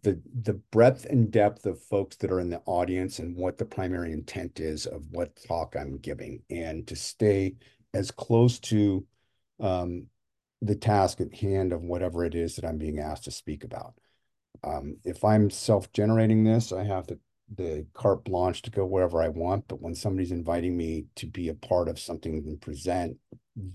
the 0.02 0.20
the 0.42 0.54
breadth 0.54 1.04
and 1.04 1.30
depth 1.30 1.66
of 1.66 1.82
folks 1.82 2.16
that 2.16 2.30
are 2.30 2.40
in 2.40 2.48
the 2.48 2.62
audience 2.64 3.18
and 3.18 3.36
what 3.36 3.58
the 3.58 3.66
primary 3.66 4.12
intent 4.12 4.58
is 4.58 4.86
of 4.86 5.02
what 5.10 5.38
talk 5.46 5.76
I'm 5.78 5.98
giving, 5.98 6.42
and 6.48 6.86
to 6.86 6.96
stay 6.96 7.56
as 7.92 8.10
close 8.10 8.58
to 8.60 9.06
um, 9.60 10.06
the 10.62 10.74
task 10.74 11.20
at 11.20 11.34
hand 11.34 11.72
of 11.72 11.82
whatever 11.82 12.24
it 12.24 12.34
is 12.34 12.56
that 12.56 12.64
I'm 12.64 12.78
being 12.78 12.98
asked 12.98 13.24
to 13.24 13.30
speak 13.30 13.62
about. 13.64 13.94
Um, 14.64 14.96
if 15.04 15.22
I'm 15.24 15.50
self-generating 15.50 16.44
this, 16.44 16.72
I 16.72 16.84
have 16.84 17.06
the 17.06 17.18
the 17.54 17.86
carte 17.94 18.24
blanche 18.24 18.62
to 18.62 18.70
go 18.70 18.84
wherever 18.86 19.22
I 19.22 19.28
want. 19.28 19.68
But 19.68 19.80
when 19.80 19.94
somebody's 19.94 20.32
inviting 20.32 20.76
me 20.76 21.06
to 21.16 21.26
be 21.26 21.48
a 21.48 21.54
part 21.54 21.88
of 21.88 21.98
something 21.98 22.34
and 22.46 22.60
present, 22.60 23.16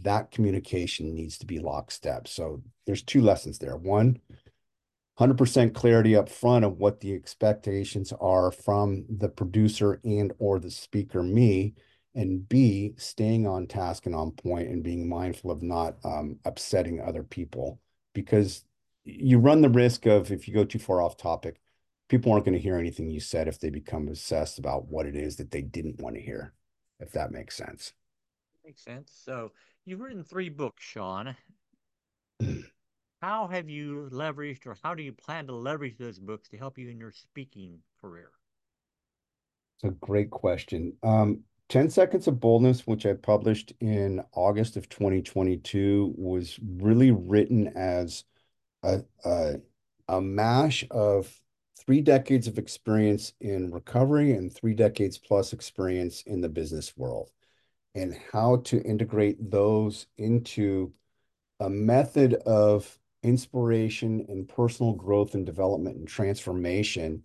that 0.01 0.31
communication 0.31 1.13
needs 1.13 1.37
to 1.39 1.45
be 1.45 1.59
lockstep. 1.59 2.27
So 2.27 2.61
there's 2.85 3.03
two 3.03 3.21
lessons 3.21 3.59
there. 3.59 3.75
One, 3.75 4.19
100% 5.19 5.73
clarity 5.73 6.15
up 6.15 6.29
front 6.29 6.65
of 6.65 6.77
what 6.77 6.99
the 6.99 7.13
expectations 7.13 8.13
are 8.19 8.51
from 8.51 9.05
the 9.09 9.29
producer 9.29 9.99
and 10.03 10.33
or 10.39 10.59
the 10.59 10.71
speaker, 10.71 11.23
me, 11.23 11.73
and 12.15 12.47
B, 12.47 12.93
staying 12.97 13.47
on 13.47 13.67
task 13.67 14.05
and 14.05 14.15
on 14.15 14.31
point 14.31 14.69
and 14.69 14.83
being 14.83 15.07
mindful 15.07 15.51
of 15.51 15.61
not 15.61 15.97
um, 16.03 16.37
upsetting 16.45 17.01
other 17.01 17.23
people 17.23 17.79
because 18.13 18.63
you 19.03 19.37
run 19.37 19.61
the 19.61 19.69
risk 19.69 20.05
of 20.05 20.31
if 20.31 20.47
you 20.47 20.53
go 20.53 20.65
too 20.65 20.79
far 20.79 21.01
off 21.01 21.17
topic, 21.17 21.59
people 22.07 22.31
aren't 22.31 22.45
going 22.45 22.57
to 22.57 22.61
hear 22.61 22.77
anything 22.77 23.09
you 23.09 23.19
said 23.19 23.47
if 23.47 23.59
they 23.59 23.69
become 23.69 24.07
obsessed 24.07 24.59
about 24.59 24.87
what 24.87 25.05
it 25.05 25.15
is 25.15 25.37
that 25.37 25.51
they 25.51 25.61
didn't 25.61 25.99
want 25.99 26.15
to 26.15 26.21
hear, 26.21 26.53
if 26.99 27.11
that 27.11 27.31
makes 27.31 27.55
sense. 27.55 27.93
Makes 28.63 28.83
sense. 28.83 29.11
So 29.23 29.51
you've 29.85 30.01
written 30.01 30.23
three 30.23 30.49
books, 30.49 30.83
Shawn. 30.83 31.35
how 33.21 33.47
have 33.47 33.69
you 33.69 34.09
leveraged 34.11 34.65
or 34.65 34.77
how 34.83 34.93
do 34.93 35.03
you 35.03 35.13
plan 35.13 35.47
to 35.47 35.55
leverage 35.55 35.97
those 35.97 36.19
books 36.19 36.49
to 36.49 36.57
help 36.57 36.77
you 36.77 36.89
in 36.89 36.99
your 36.99 37.11
speaking 37.11 37.79
career? 38.01 38.29
It's 39.77 39.91
a 39.91 39.95
great 40.05 40.29
question. 40.29 40.93
Um, 41.03 41.41
10 41.69 41.89
Seconds 41.89 42.27
of 42.27 42.39
Boldness, 42.39 42.85
which 42.85 43.05
I 43.05 43.13
published 43.13 43.73
in 43.79 44.23
August 44.33 44.77
of 44.77 44.87
2022, 44.89 46.13
was 46.15 46.59
really 46.63 47.11
written 47.11 47.67
as 47.75 48.23
a, 48.83 49.01
a, 49.23 49.55
a 50.07 50.21
mash 50.21 50.85
of 50.91 51.35
three 51.77 52.01
decades 52.01 52.47
of 52.47 52.57
experience 52.57 53.33
in 53.41 53.71
recovery 53.71 54.33
and 54.33 54.53
three 54.53 54.73
decades 54.73 55.17
plus 55.17 55.53
experience 55.53 56.23
in 56.23 56.41
the 56.41 56.49
business 56.49 56.95
world 56.97 57.31
and 57.93 58.17
how 58.31 58.57
to 58.57 58.81
integrate 58.83 59.51
those 59.51 60.07
into 60.17 60.91
a 61.59 61.69
method 61.69 62.33
of 62.45 62.99
inspiration 63.23 64.25
and 64.29 64.47
personal 64.47 64.93
growth 64.93 65.33
and 65.33 65.45
development 65.45 65.97
and 65.97 66.07
transformation 66.07 67.23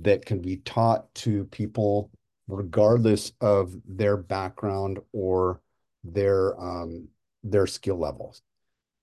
that 0.00 0.24
can 0.24 0.40
be 0.40 0.58
taught 0.58 1.12
to 1.14 1.44
people 1.46 2.10
regardless 2.48 3.32
of 3.40 3.74
their 3.86 4.16
background 4.16 4.98
or 5.12 5.60
their 6.04 6.58
um, 6.60 7.08
their 7.42 7.66
skill 7.66 7.98
levels. 7.98 8.42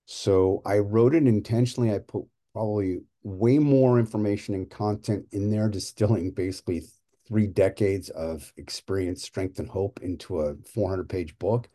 So 0.06 0.62
I 0.66 0.80
wrote 0.80 1.16
it 1.16 1.28
intentionally. 1.28 1.94
I 1.94 2.00
put 2.00 2.26
probably 2.54 3.02
way 3.28 3.60
more 3.60 4.00
information 4.00 4.56
and 4.56 4.70
content 4.70 5.26
in 5.34 5.52
there, 5.52 5.68
distilling 5.68 6.32
basically 6.32 6.84
three 7.28 7.46
decades 7.46 8.10
of 8.12 8.54
experience, 8.56 9.22
strength, 9.22 9.60
and 9.60 9.68
hope 9.68 10.00
into 10.02 10.40
a 10.40 10.56
400 10.74 11.10
page 11.10 11.38
book. 11.38 11.68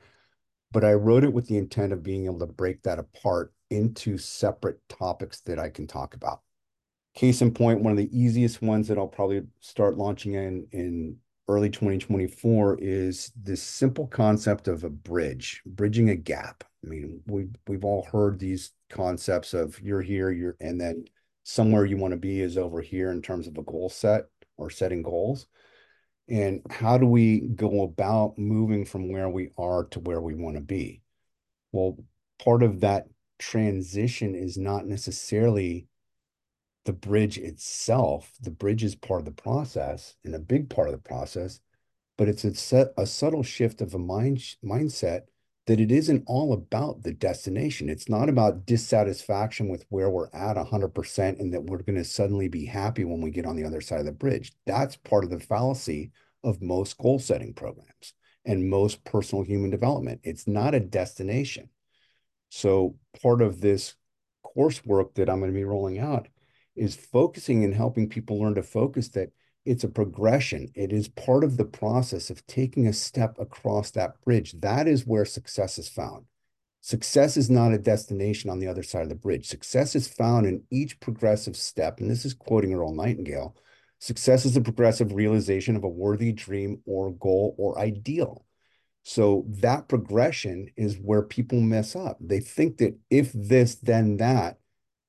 But 0.71 0.83
I 0.83 0.95
wrote 0.95 1.25
it 1.25 1.33
with 1.33 1.49
the 1.49 1.59
intent 1.59 1.93
of 1.93 2.03
being 2.03 2.25
able 2.25 2.39
to 2.39 2.47
break 2.47 2.83
that 2.83 2.99
apart 2.99 3.53
into 3.69 4.17
separate 4.17 4.81
topics 4.89 5.41
that 5.41 5.59
I 5.59 5.69
can 5.69 5.87
talk 5.87 6.15
about. 6.15 6.41
Case 7.15 7.43
in 7.43 7.53
point, 7.53 7.83
one 7.83 7.91
of 7.91 7.99
the 7.99 8.19
easiest 8.19 8.63
ones 8.63 8.89
that 8.89 8.97
I'll 8.97 9.07
probably 9.07 9.43
start 9.61 9.99
launching 9.99 10.33
in 10.33 10.67
in 10.73 11.17
early 11.49 11.69
2024 11.69 12.79
is 12.81 13.31
this 13.37 13.63
simple 13.63 14.07
concept 14.07 14.69
of 14.69 14.85
a 14.85 14.91
bridge, 14.91 15.61
bridging 15.67 16.09
a 16.09 16.17
gap. 16.17 16.65
I 16.83 16.89
mean, 16.89 17.21
we've 17.27 17.55
we've 17.69 17.85
all 17.85 18.09
heard 18.11 18.39
these 18.39 18.73
concepts 18.89 19.53
of 19.53 19.79
you're 19.83 20.01
here, 20.01 20.31
you're 20.31 20.57
and 20.59 20.81
then 20.81 21.05
somewhere 21.45 21.85
you 21.85 21.97
want 21.97 22.13
to 22.13 22.19
be 22.19 22.41
is 22.41 22.57
over 22.57 22.81
here 22.81 23.11
in 23.11 23.23
terms 23.23 23.47
of 23.47 23.59
a 23.59 23.63
goal 23.63 23.89
set 23.89 24.27
or 24.57 24.71
setting 24.71 25.03
goals. 25.03 25.47
And 26.29 26.63
how 26.71 26.99
do 26.99 27.07
we 27.07 27.41
go 27.41 27.83
about 27.83 28.39
moving 28.39 28.85
from 28.85 29.11
where 29.11 29.29
we 29.29 29.51
are 29.59 29.85
to 29.87 30.01
where 30.01 30.21
we 30.21 30.35
want 30.35 30.57
to 30.57 30.63
be? 30.63 31.03
Well, 31.73 31.99
part 32.39 32.63
of 32.63 32.81
that 32.81 33.07
transition 33.39 34.35
is 34.35 34.57
not 34.57 34.87
necessarily 34.87 35.89
the 36.85 36.93
bridge 36.93 37.39
itself. 37.39 38.33
The 38.41 38.51
bridge 38.51 38.85
is 38.85 38.95
part 38.95 39.21
of 39.21 39.25
the 39.25 39.43
process 39.43 40.17
and 40.25 40.35
a 40.35 40.41
big 40.41 40.71
part 40.71 40.89
of 40.89 40.93
the 40.93 40.99
process, 40.99 41.61
but 42.17 42.29
it's 42.29 42.45
a, 42.45 42.55
set, 42.55 42.89
a 42.97 43.07
subtle 43.07 43.43
shift 43.43 43.81
of 43.81 43.95
a 43.95 43.99
mind 43.99 44.39
mindset 44.65 45.23
that 45.67 45.81
it 45.81 45.93
isn't 45.93 46.25
all 46.27 46.53
about 46.53 47.03
the 47.03 47.13
destination. 47.13 47.89
It's 47.89 48.09
not 48.09 48.29
about 48.29 48.67
dissatisfaction 48.67 49.69
with 49.69 49.85
where 49.91 50.11
we're 50.11 50.29
at 50.33 50.57
100% 50.57 51.41
and 51.41 51.55
that 51.55 51.65
we're 51.65 51.83
going 51.83 51.99
to 51.99 52.05
suddenly 52.05 52.49
be 52.49 52.67
happy 52.67 53.05
when 53.05 53.21
we 53.21 53.31
get 53.31 53.47
on 53.47 53.55
the 53.57 53.65
other 53.65 53.81
side 53.81 54.01
of 54.01 54.07
the 54.07 54.13
bridge. 54.13 54.53
That's 54.67 54.97
part 54.97 55.25
of 55.25 55.31
the 55.31 55.39
fallacy 55.39 56.11
of 56.43 56.63
most 56.63 56.99
goal 56.99 57.21
setting 57.21 57.55
programs 57.55 58.15
and 58.45 58.69
most 58.69 59.05
personal 59.05 59.45
human 59.45 59.71
development. 59.71 60.21
It's 60.25 60.49
not 60.49 60.75
a 60.75 60.81
destination. 60.81 61.69
So, 62.49 62.97
part 63.23 63.41
of 63.41 63.61
this 63.61 63.95
coursework 64.45 65.15
that 65.15 65.31
I'm 65.31 65.39
going 65.39 65.53
to 65.53 65.57
be 65.57 65.65
rolling 65.65 66.01
out 66.01 66.29
is 66.75 66.97
focusing 66.97 67.65
and 67.65 67.75
helping 67.75 68.09
people 68.09 68.41
learn 68.41 68.57
to 68.57 68.63
focus 68.63 69.11
that 69.11 69.31
it's 69.65 69.85
a 69.85 69.89
progression. 69.89 70.71
It 70.75 70.93
is 70.93 71.09
part 71.09 71.45
of 71.45 71.57
the 71.57 71.65
process 71.65 72.31
of 72.31 72.47
taking 72.47 72.87
a 72.87 72.93
step 72.93 73.37
across 73.39 73.91
that 73.93 74.21
bridge. 74.23 74.53
That 74.61 74.89
is 74.89 75.07
where 75.07 75.25
success 75.25 75.79
is 75.79 75.89
found. 75.89 76.27
Success 76.81 77.37
is 77.37 77.49
not 77.49 77.73
a 77.73 77.79
destination 77.79 78.51
on 78.51 78.59
the 78.59 78.67
other 78.67 78.83
side 78.83 79.03
of 79.03 79.09
the 79.09 79.15
bridge. 79.15 79.47
Success 79.47 79.95
is 79.95 80.09
found 80.09 80.47
in 80.47 80.65
each 80.71 80.99
progressive 80.99 81.57
step. 81.57 82.01
And 82.01 82.11
this 82.11 82.25
is 82.25 82.35
quoting 82.35 82.75
Earl 82.75 82.93
Nightingale 82.93 83.57
success 84.03 84.45
is 84.45 84.55
the 84.55 84.61
progressive 84.61 85.13
realization 85.13 85.77
of 85.77 85.85
a 85.85 85.89
worthy 85.89 86.33
dream 86.33 86.83
or 86.87 87.13
goal 87.13 87.55
or 87.57 87.79
ideal. 87.79 88.45
So 89.05 89.45
that 89.49 89.87
progression 89.87 90.71
is 90.77 90.99
where 90.99 91.23
people 91.23 91.61
mess 91.61 91.95
up. 91.95 92.17
They 92.21 92.41
think 92.41 92.79
that 92.79 92.99
if 93.11 93.31
this, 93.33 93.77
then 93.77 94.17
that, 94.17 94.59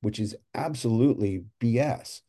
which 0.01 0.19
is 0.19 0.35
absolutely 0.53 1.45
BS 1.59 2.21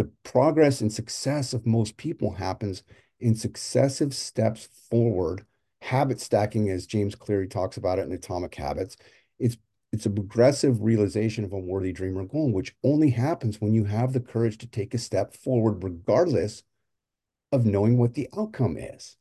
the 0.00 0.10
progress 0.24 0.80
and 0.80 0.90
success 0.90 1.52
of 1.52 1.66
most 1.66 1.98
people 1.98 2.30
happens 2.32 2.82
in 3.20 3.34
successive 3.34 4.14
steps 4.14 4.66
forward, 4.88 5.44
habit 5.82 6.18
stacking, 6.18 6.70
as 6.70 6.86
James 6.86 7.14
Cleary 7.14 7.46
talks 7.46 7.76
about 7.76 7.98
it 7.98 8.06
in 8.06 8.12
Atomic 8.12 8.54
Habits. 8.54 8.96
It's 9.38 9.58
it's 9.92 10.06
a 10.06 10.10
progressive 10.10 10.80
realization 10.80 11.44
of 11.44 11.52
a 11.52 11.58
worthy 11.58 11.92
dream 11.92 12.16
or 12.16 12.24
goal, 12.24 12.50
which 12.50 12.74
only 12.82 13.10
happens 13.10 13.60
when 13.60 13.74
you 13.74 13.84
have 13.84 14.14
the 14.14 14.20
courage 14.20 14.56
to 14.58 14.66
take 14.66 14.94
a 14.94 14.98
step 14.98 15.34
forward, 15.34 15.84
regardless 15.84 16.62
of 17.52 17.66
knowing 17.66 17.98
what 17.98 18.14
the 18.14 18.30
outcome 18.38 18.78
is. 18.78 19.18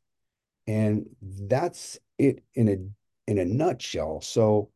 And 0.65 1.09
that's 1.21 1.99
it 2.17 2.41
in 2.55 2.69
a 2.69 3.29
in 3.29 3.37
a 3.37 3.43
nutshell. 3.43 4.21
So 4.21 4.71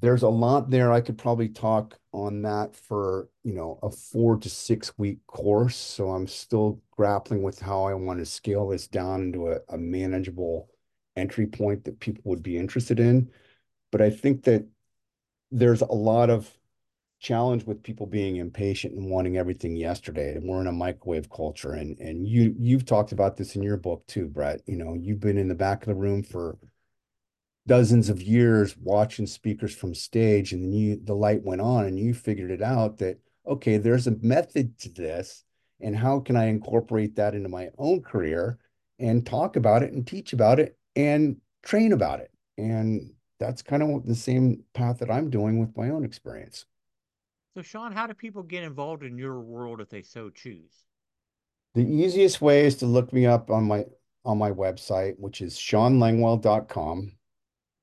there's 0.00 0.22
a 0.22 0.28
lot 0.28 0.70
there. 0.70 0.92
I 0.92 1.00
could 1.00 1.18
probably 1.18 1.48
talk 1.48 1.98
on 2.12 2.42
that 2.42 2.74
for, 2.74 3.28
you 3.44 3.54
know, 3.54 3.78
a 3.82 3.90
four 3.90 4.36
to 4.38 4.50
six 4.50 4.96
week 4.98 5.18
course. 5.26 5.76
So 5.76 6.10
I'm 6.10 6.26
still 6.26 6.80
grappling 6.90 7.42
with 7.42 7.60
how 7.60 7.84
I 7.84 7.94
want 7.94 8.18
to 8.18 8.26
scale 8.26 8.68
this 8.68 8.88
down 8.88 9.22
into 9.22 9.48
a, 9.48 9.58
a 9.68 9.78
manageable 9.78 10.68
entry 11.16 11.46
point 11.46 11.84
that 11.84 12.00
people 12.00 12.22
would 12.26 12.42
be 12.42 12.56
interested 12.56 12.98
in. 12.98 13.30
But 13.92 14.02
I 14.02 14.10
think 14.10 14.44
that 14.44 14.66
there's 15.50 15.82
a 15.82 15.86
lot 15.86 16.30
of 16.30 16.50
challenge 17.20 17.64
with 17.64 17.82
people 17.82 18.06
being 18.06 18.36
impatient 18.36 18.94
and 18.94 19.08
wanting 19.10 19.38
everything 19.38 19.76
yesterday. 19.76 20.34
And 20.34 20.48
we're 20.48 20.60
in 20.60 20.66
a 20.66 20.72
microwave 20.72 21.30
culture. 21.30 21.72
And 21.72 21.98
and 22.00 22.26
you 22.28 22.54
you've 22.58 22.84
talked 22.84 23.12
about 23.12 23.36
this 23.36 23.56
in 23.56 23.62
your 23.62 23.76
book 23.76 24.06
too, 24.06 24.26
Brett. 24.26 24.60
You 24.66 24.76
know, 24.76 24.94
you've 24.94 25.20
been 25.20 25.38
in 25.38 25.48
the 25.48 25.54
back 25.54 25.82
of 25.82 25.86
the 25.86 25.94
room 25.94 26.22
for 26.22 26.58
dozens 27.66 28.08
of 28.08 28.20
years 28.20 28.76
watching 28.76 29.26
speakers 29.26 29.74
from 29.74 29.94
stage 29.94 30.52
and 30.52 30.62
then 30.62 30.72
you 30.72 31.00
the 31.02 31.14
light 31.14 31.42
went 31.42 31.60
on 31.60 31.86
and 31.86 31.98
you 31.98 32.12
figured 32.12 32.50
it 32.50 32.60
out 32.60 32.98
that 32.98 33.18
okay 33.46 33.78
there's 33.78 34.06
a 34.06 34.16
method 34.20 34.78
to 34.78 34.90
this 34.90 35.44
and 35.80 35.96
how 35.96 36.20
can 36.20 36.36
i 36.36 36.44
incorporate 36.44 37.16
that 37.16 37.34
into 37.34 37.48
my 37.48 37.68
own 37.78 38.02
career 38.02 38.58
and 38.98 39.26
talk 39.26 39.56
about 39.56 39.82
it 39.82 39.92
and 39.92 40.06
teach 40.06 40.32
about 40.32 40.60
it 40.60 40.76
and 40.96 41.36
train 41.62 41.92
about 41.92 42.20
it? 42.20 42.30
And 42.56 43.12
that's 43.40 43.62
kind 43.62 43.82
of 43.82 44.06
the 44.06 44.14
same 44.14 44.62
path 44.74 44.98
that 44.98 45.10
i'm 45.10 45.30
doing 45.30 45.58
with 45.58 45.76
my 45.76 45.90
own 45.90 46.04
experience. 46.04 46.66
So 47.56 47.62
shawn 47.62 47.92
how 47.92 48.06
do 48.06 48.14
people 48.14 48.42
get 48.42 48.64
involved 48.64 49.02
in 49.02 49.18
your 49.18 49.40
world 49.40 49.80
if 49.80 49.88
they 49.88 50.02
so 50.02 50.30
choose? 50.30 50.72
The 51.74 51.84
easiest 51.84 52.40
way 52.40 52.66
is 52.66 52.76
to 52.76 52.86
look 52.86 53.12
me 53.12 53.26
up 53.26 53.50
on 53.50 53.64
my 53.64 53.84
on 54.24 54.38
my 54.38 54.50
website 54.50 55.18
which 55.18 55.40
is 55.40 55.54
shawnlangwell.com 55.56 57.12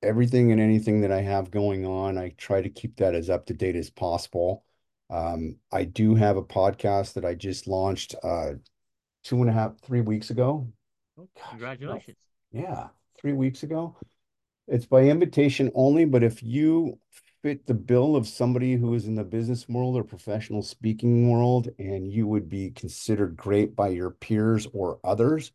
everything 0.02 0.52
and 0.52 0.60
anything 0.60 1.00
that 1.02 1.12
I 1.12 1.20
have 1.20 1.50
going 1.50 1.86
on, 1.86 2.18
I 2.18 2.30
try 2.36 2.62
to 2.62 2.70
keep 2.70 2.96
that 2.96 3.14
as 3.14 3.30
up 3.30 3.46
to 3.46 3.54
date 3.54 3.76
as 3.76 3.90
possible. 3.90 4.64
Um, 5.10 5.56
I 5.70 5.84
do 5.84 6.14
have 6.14 6.36
a 6.36 6.42
podcast 6.42 7.14
that 7.14 7.24
I 7.24 7.34
just 7.34 7.66
launched 7.66 8.14
uh, 8.22 8.52
two 9.22 9.40
and 9.40 9.50
a 9.50 9.52
half, 9.52 9.78
three 9.80 10.00
weeks 10.00 10.30
ago. 10.30 10.68
Oh, 11.18 11.28
congratulations. 11.50 12.16
Yeah, 12.50 12.88
three 13.20 13.32
weeks 13.32 13.62
ago. 13.62 13.96
It's 14.68 14.86
by 14.86 15.02
invitation 15.02 15.70
only, 15.74 16.04
but 16.04 16.22
if 16.22 16.42
you 16.42 16.98
fit 17.42 17.66
the 17.66 17.74
bill 17.74 18.14
of 18.14 18.28
somebody 18.28 18.74
who 18.76 18.94
is 18.94 19.06
in 19.06 19.16
the 19.16 19.24
business 19.24 19.68
world 19.68 19.96
or 19.96 20.04
professional 20.04 20.62
speaking 20.62 21.28
world, 21.30 21.68
and 21.78 22.10
you 22.10 22.26
would 22.26 22.48
be 22.48 22.70
considered 22.70 23.36
great 23.36 23.74
by 23.74 23.88
your 23.88 24.10
peers 24.10 24.66
or 24.72 25.00
others, 25.04 25.52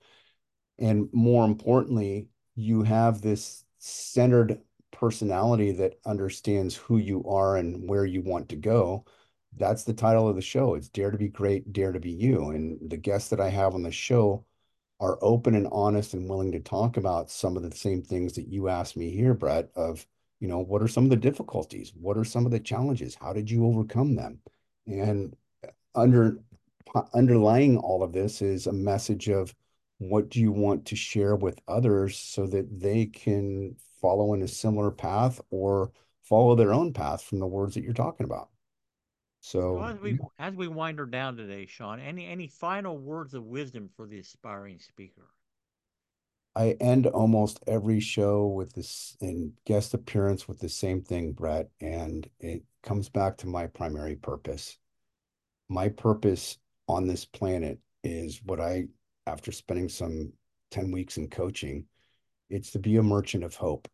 and 0.78 1.10
more 1.14 1.46
importantly, 1.46 2.28
you 2.56 2.84
have 2.84 3.22
this 3.22 3.64
centered 3.88 4.60
personality 4.91 5.71
that 5.73 6.00
understands 6.06 6.76
who 6.76 6.97
you 6.97 7.23
are 7.26 7.58
and 7.58 7.88
where 7.88 8.06
you 8.06 8.21
want 8.21 8.50
to 8.50 8.56
go. 8.56 9.06
That's 9.56 9.84
the 9.84 9.93
title 9.93 10.28
of 10.28 10.36
the 10.36 10.41
show. 10.41 10.76
It's 10.76 10.89
Dare 10.89 11.12
to 11.12 11.17
Be 11.17 11.30
Great, 11.30 11.71
Dare 11.73 11.91
to 11.91 12.00
Be 12.00 12.12
You. 12.12 12.50
And 12.50 12.89
the 12.89 12.97
guests 12.97 13.30
that 13.30 13.39
I 13.39 13.50
have 13.50 13.73
on 13.73 13.84
the 13.84 13.91
show 13.91 14.45
are 15.00 15.19
open 15.21 15.56
and 15.56 15.67
honest 15.71 16.13
and 16.13 16.30
willing 16.30 16.52
to 16.52 16.60
talk 16.60 16.97
about 16.97 17.30
some 17.30 17.56
of 17.56 17.63
the 17.63 17.76
same 17.76 18.02
things 18.02 18.34
that 18.34 18.47
you 18.47 18.67
asked 18.67 18.97
me 18.97 19.12
here, 19.12 19.34
Brett, 19.34 19.69
of, 19.76 20.06
you 20.39 20.47
know, 20.47 20.60
what 20.60 20.82
are 20.82 20.88
some 20.88 21.04
of 21.04 21.10
the 21.10 21.15
difficulties? 21.15 21.93
What 21.95 22.17
are 22.17 22.23
some 22.23 22.45
of 22.45 22.52
the 22.52 22.60
challenges? 22.60 23.15
How 23.15 23.34
did 23.34 23.50
you 23.50 23.65
overcome 23.65 24.15
them? 24.15 24.39
And 24.88 25.36
under 25.95 26.39
underlying 27.13 27.78
all 27.78 28.02
of 28.02 28.13
this 28.13 28.41
is 28.41 28.67
a 28.67 28.73
message 28.73 29.30
of 29.30 29.54
what 30.00 30.30
do 30.30 30.40
you 30.40 30.52
want 30.52 30.86
to 30.86 30.96
share 30.96 31.36
with 31.36 31.60
others 31.68 32.18
so 32.18 32.46
that 32.48 32.80
they 32.80 33.06
can 33.06 33.76
follow 34.02 34.34
in 34.34 34.42
a 34.44 34.48
similar 34.48 34.92
path 34.92 35.42
or 35.50 35.92
follow 36.24 36.56
their 36.56 36.74
own 36.74 36.94
path 36.94 37.24
from 37.24 37.40
the 37.40 37.48
words 37.48 37.74
that 37.74 37.84
you're 37.84 37.94
talking 37.94 38.26
about. 38.26 38.50
So 39.40 39.76
well, 39.76 39.86
as 39.86 40.00
we 40.00 40.20
as 40.40 40.54
we 40.56 40.68
wind 40.68 41.00
her 41.00 41.06
down 41.06 41.38
today, 41.38 41.66
Shawn, 41.68 42.00
any 42.00 42.28
any 42.28 42.48
final 42.48 42.98
words 42.98 43.34
of 43.34 43.44
wisdom 43.44 43.90
for 43.96 44.06
the 44.06 44.20
aspiring 44.20 44.80
speaker? 44.80 45.30
I 46.56 46.76
end 46.82 47.06
almost 47.06 47.64
every 47.68 48.00
show 48.00 48.48
with 48.48 48.74
this 48.74 49.16
and 49.22 49.54
guest 49.66 49.94
appearance 49.94 50.48
with 50.48 50.60
the 50.60 50.70
same 50.70 51.02
thing, 51.02 51.34
Brett, 51.34 51.70
and 51.80 52.28
it 52.40 52.64
comes 52.82 53.10
back 53.10 53.38
to 53.38 53.48
my 53.48 53.68
primary 53.68 54.16
purpose. 54.16 54.78
My 55.70 55.90
purpose 55.90 56.58
on 56.88 57.06
this 57.06 57.26
planet 57.26 57.80
is 58.04 58.42
what 58.44 58.60
I, 58.60 58.86
after 59.28 59.52
spending 59.52 59.90
some 59.90 60.32
10 60.72 60.92
weeks 60.92 61.18
in 61.18 61.28
coaching, 61.30 61.86
it's 62.50 62.72
to 62.72 62.80
be 62.80 62.98
a 62.98 63.04
merchant 63.04 63.44
of 63.44 63.56
hope. 63.56 63.88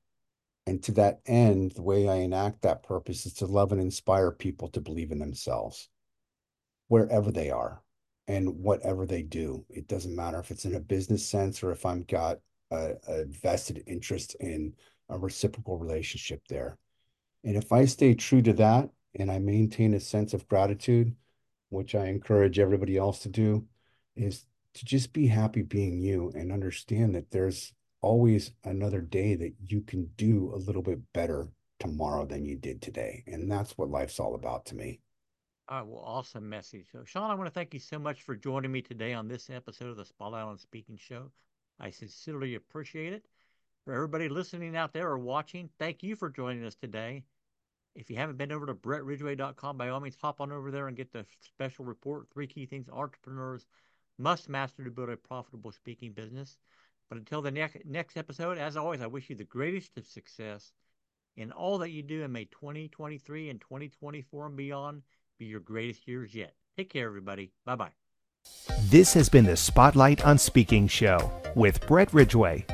And 0.65 0.82
to 0.84 0.91
that 0.93 1.19
end, 1.26 1.72
the 1.72 1.82
way 1.82 2.08
I 2.08 2.17
enact 2.17 2.62
that 2.62 2.84
purpose 2.84 3.26
is 3.26 3.34
to 3.36 3.48
love 3.48 3.72
and 3.72 3.82
inspire 3.82 4.32
people 4.32 4.69
to 4.69 4.82
believe 4.82 5.12
in 5.12 5.19
themselves 5.19 5.89
wherever 6.88 7.32
they 7.32 7.50
are 7.50 7.82
and 8.28 8.60
whatever 8.60 9.06
they 9.06 9.24
do. 9.24 9.65
It 9.69 9.88
doesn't 9.88 10.15
matter 10.15 10.39
if 10.39 10.52
it's 10.52 10.65
in 10.65 10.76
a 10.76 10.80
business 10.80 11.28
sense 11.28 11.63
or 11.63 11.72
if 11.72 11.86
I'm 11.86 12.04
got 12.04 12.38
a, 12.72 12.93
a 13.08 13.26
vested 13.26 13.84
interest 13.88 14.36
in 14.39 14.74
a 15.10 15.17
reciprocal 15.17 15.78
relationship 15.78 16.41
there. 16.48 16.78
And 17.43 17.58
if 17.58 17.72
I 17.74 17.86
stay 17.86 18.13
true 18.13 18.41
to 18.43 18.54
that 18.54 18.89
and 19.15 19.30
I 19.30 19.39
maintain 19.39 19.93
a 19.93 20.00
sense 20.00 20.34
of 20.34 20.48
gratitude, 20.48 21.13
which 21.69 21.96
I 21.96 22.06
encourage 22.06 22.60
everybody 22.60 22.96
else 22.96 23.19
to 23.19 23.30
do, 23.30 23.65
is 24.15 24.46
to 24.74 24.86
just 24.86 25.14
be 25.14 25.28
happy 25.28 25.62
being 25.62 26.00
you 26.00 26.32
and 26.36 26.52
understand 26.52 27.16
that 27.16 27.32
there's 27.32 27.74
always 28.02 28.52
another 28.64 29.02
day 29.02 29.36
that 29.36 29.54
you 29.66 29.82
can 29.82 30.10
do 30.18 30.52
a 30.54 30.58
little 30.58 30.82
bit 30.82 31.00
better 31.14 31.48
tomorrow 31.80 32.26
than 32.26 32.46
you 32.46 32.56
did 32.56 32.82
today. 32.82 33.24
And 33.28 33.50
that's 33.50 33.78
what 33.78 33.90
life's 33.90 34.20
all 34.20 34.36
about 34.36 34.66
to 34.66 34.76
me. 34.76 35.00
All 35.70 35.78
right, 35.80 35.88
well, 35.88 36.04
awesome 36.06 36.50
message. 36.50 36.88
So, 36.92 37.04
Shawn, 37.06 37.32
I 37.32 37.36
want 37.36 37.48
to 37.48 37.54
thank 37.54 37.74
you 37.74 37.80
so 37.80 37.98
much 37.98 38.24
for 38.24 38.36
joining 38.36 38.72
me 38.72 38.82
today 38.82 39.14
on 39.14 39.28
this 39.28 39.50
episode 39.50 39.90
of 39.90 39.98
the 39.98 40.06
Spotlight 40.06 40.44
on 40.44 40.58
Speaking 40.58 40.98
Show. 40.98 41.32
I 41.80 41.90
sincerely 41.90 42.56
appreciate 42.56 43.14
it. 43.14 43.26
For 43.86 43.94
everybody 43.94 44.30
listening 44.30 44.76
out 44.78 44.94
there 44.94 45.10
or 45.10 45.18
watching, 45.18 45.70
thank 45.78 46.04
you 46.04 46.16
for 46.16 46.30
joining 46.30 46.66
us 46.66 46.76
today. 46.76 47.24
If 47.96 48.10
you 48.10 48.16
haven't 48.16 48.38
been 48.38 48.52
over 48.52 48.66
to 48.66 48.74
brettridgway.com, 48.74 49.78
by 49.78 49.90
all 49.90 50.00
means, 50.00 50.18
hop 50.22 50.42
on 50.42 50.52
over 50.52 50.72
there 50.72 50.88
and 50.88 50.98
get 50.98 51.12
the 51.12 51.26
special 51.42 51.86
report 51.86 52.28
three 52.34 52.48
key 52.48 52.66
things 52.66 52.88
entrepreneurs 52.90 53.66
must 54.17 54.49
master 54.49 54.84
to 54.84 54.91
build 54.91 55.10
a 55.10 55.17
profitable 55.17 55.71
speaking 55.71 56.13
business. 56.13 56.58
But 57.10 57.17
until 57.17 57.41
the 57.41 57.52
next 57.52 57.78
next 57.86 58.17
episode, 58.17 58.58
as 58.58 58.78
always, 58.78 59.02
I 59.02 59.08
wish 59.08 59.30
you 59.30 59.36
the 59.36 59.43
greatest 59.43 59.97
of 59.97 60.06
success 60.06 60.73
in 61.36 61.52
all 61.52 61.80
that 61.80 61.91
you 61.91 62.04
do, 62.04 62.23
and 62.23 62.34
may 62.34 62.45
2023 62.45 63.49
and 63.49 63.60
2024 63.62 64.45
and 64.47 64.56
beyond 64.56 65.02
be 65.38 65.45
your 65.45 65.60
greatest 65.60 66.08
years 66.08 66.34
yet. 66.34 66.54
Take 66.78 66.91
care, 66.91 67.08
everybody. 67.08 67.52
Bye 67.65 67.76
bye. 67.76 67.91
This 68.84 69.13
has 69.13 69.30
been 69.30 69.45
the 69.45 69.56
Spotlight 69.56 70.26
on 70.26 70.38
Speaking 70.38 70.88
show 70.88 71.32
with 71.56 71.86
Brett 71.88 72.13
Ridgway. 72.13 72.65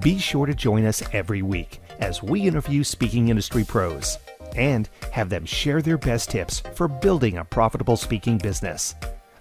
Be 0.00 0.18
sure 0.18 0.46
to 0.46 0.54
join 0.54 0.84
us 0.84 1.02
every 1.12 1.42
week 1.42 1.80
as 1.98 2.22
we 2.22 2.42
interview 2.42 2.84
speaking 2.84 3.28
industry 3.28 3.64
pros 3.64 4.18
and 4.56 4.88
have 5.12 5.28
them 5.28 5.44
share 5.44 5.82
their 5.82 5.98
best 5.98 6.30
tips 6.30 6.60
for 6.74 6.88
building 6.88 7.38
a 7.38 7.44
profitable 7.44 7.96
speaking 7.96 8.38
business. 8.38 8.94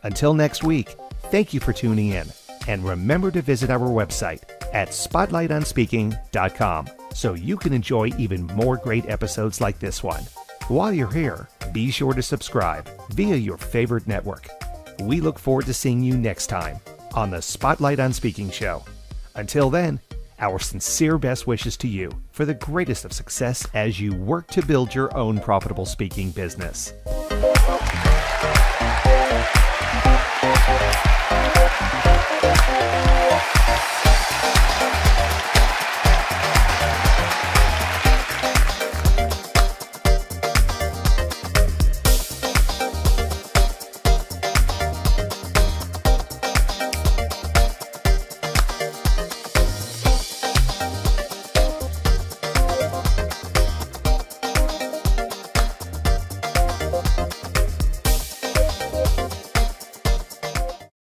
Until 0.04 0.34
next 0.34 0.64
week, 0.64 0.96
thank 1.36 1.54
you 1.54 1.60
for 1.60 1.74
tuning 1.74 2.12
in 2.12 2.26
and 2.70 2.86
remember 2.86 3.30
to 3.30 3.42
visit 3.42 3.70
our 3.70 3.90
website 3.90 4.42
at 4.74 4.88
spotlightonspeaking.com 4.88 6.88
so 7.14 7.34
you 7.34 7.58
can 7.58 7.74
enjoy 7.74 8.10
even 8.18 8.48
more 8.56 8.78
great 8.78 9.06
episodes 9.10 9.60
like 9.60 9.78
this 9.78 10.02
one. 10.02 10.24
While 10.70 10.94
you're 10.94 11.12
here, 11.12 11.50
be 11.74 11.92
sure 11.92 12.14
to 12.14 12.22
subscribe 12.22 12.90
via 13.10 13.36
your 13.36 13.58
favorite 13.58 14.08
network. 14.08 14.48
We 15.02 15.20
look 15.20 15.38
forward 15.38 15.66
to 15.66 15.74
seeing 15.74 16.02
you 16.02 16.18
next 16.18 16.48
time 16.48 16.80
on 17.14 17.32
the 17.32 17.42
Spotlight 17.42 18.00
on 18.00 18.14
Speaking 18.14 18.50
show. 18.50 18.86
Until 19.36 19.70
then, 19.70 20.00
our 20.40 20.58
sincere 20.58 21.18
best 21.18 21.48
wishes 21.48 21.76
to 21.78 21.90
you 21.90 22.12
for 22.32 22.46
the 22.46 22.54
greatest 22.54 23.04
of 23.04 23.12
success 23.12 23.68
as 23.74 24.00
you 24.00 24.16
work 24.16 24.48
to 24.52 24.66
build 24.66 24.96
your 24.96 25.14
own 25.18 25.42
profitable 25.42 25.86
speaking 25.86 26.32
business. 26.32 26.94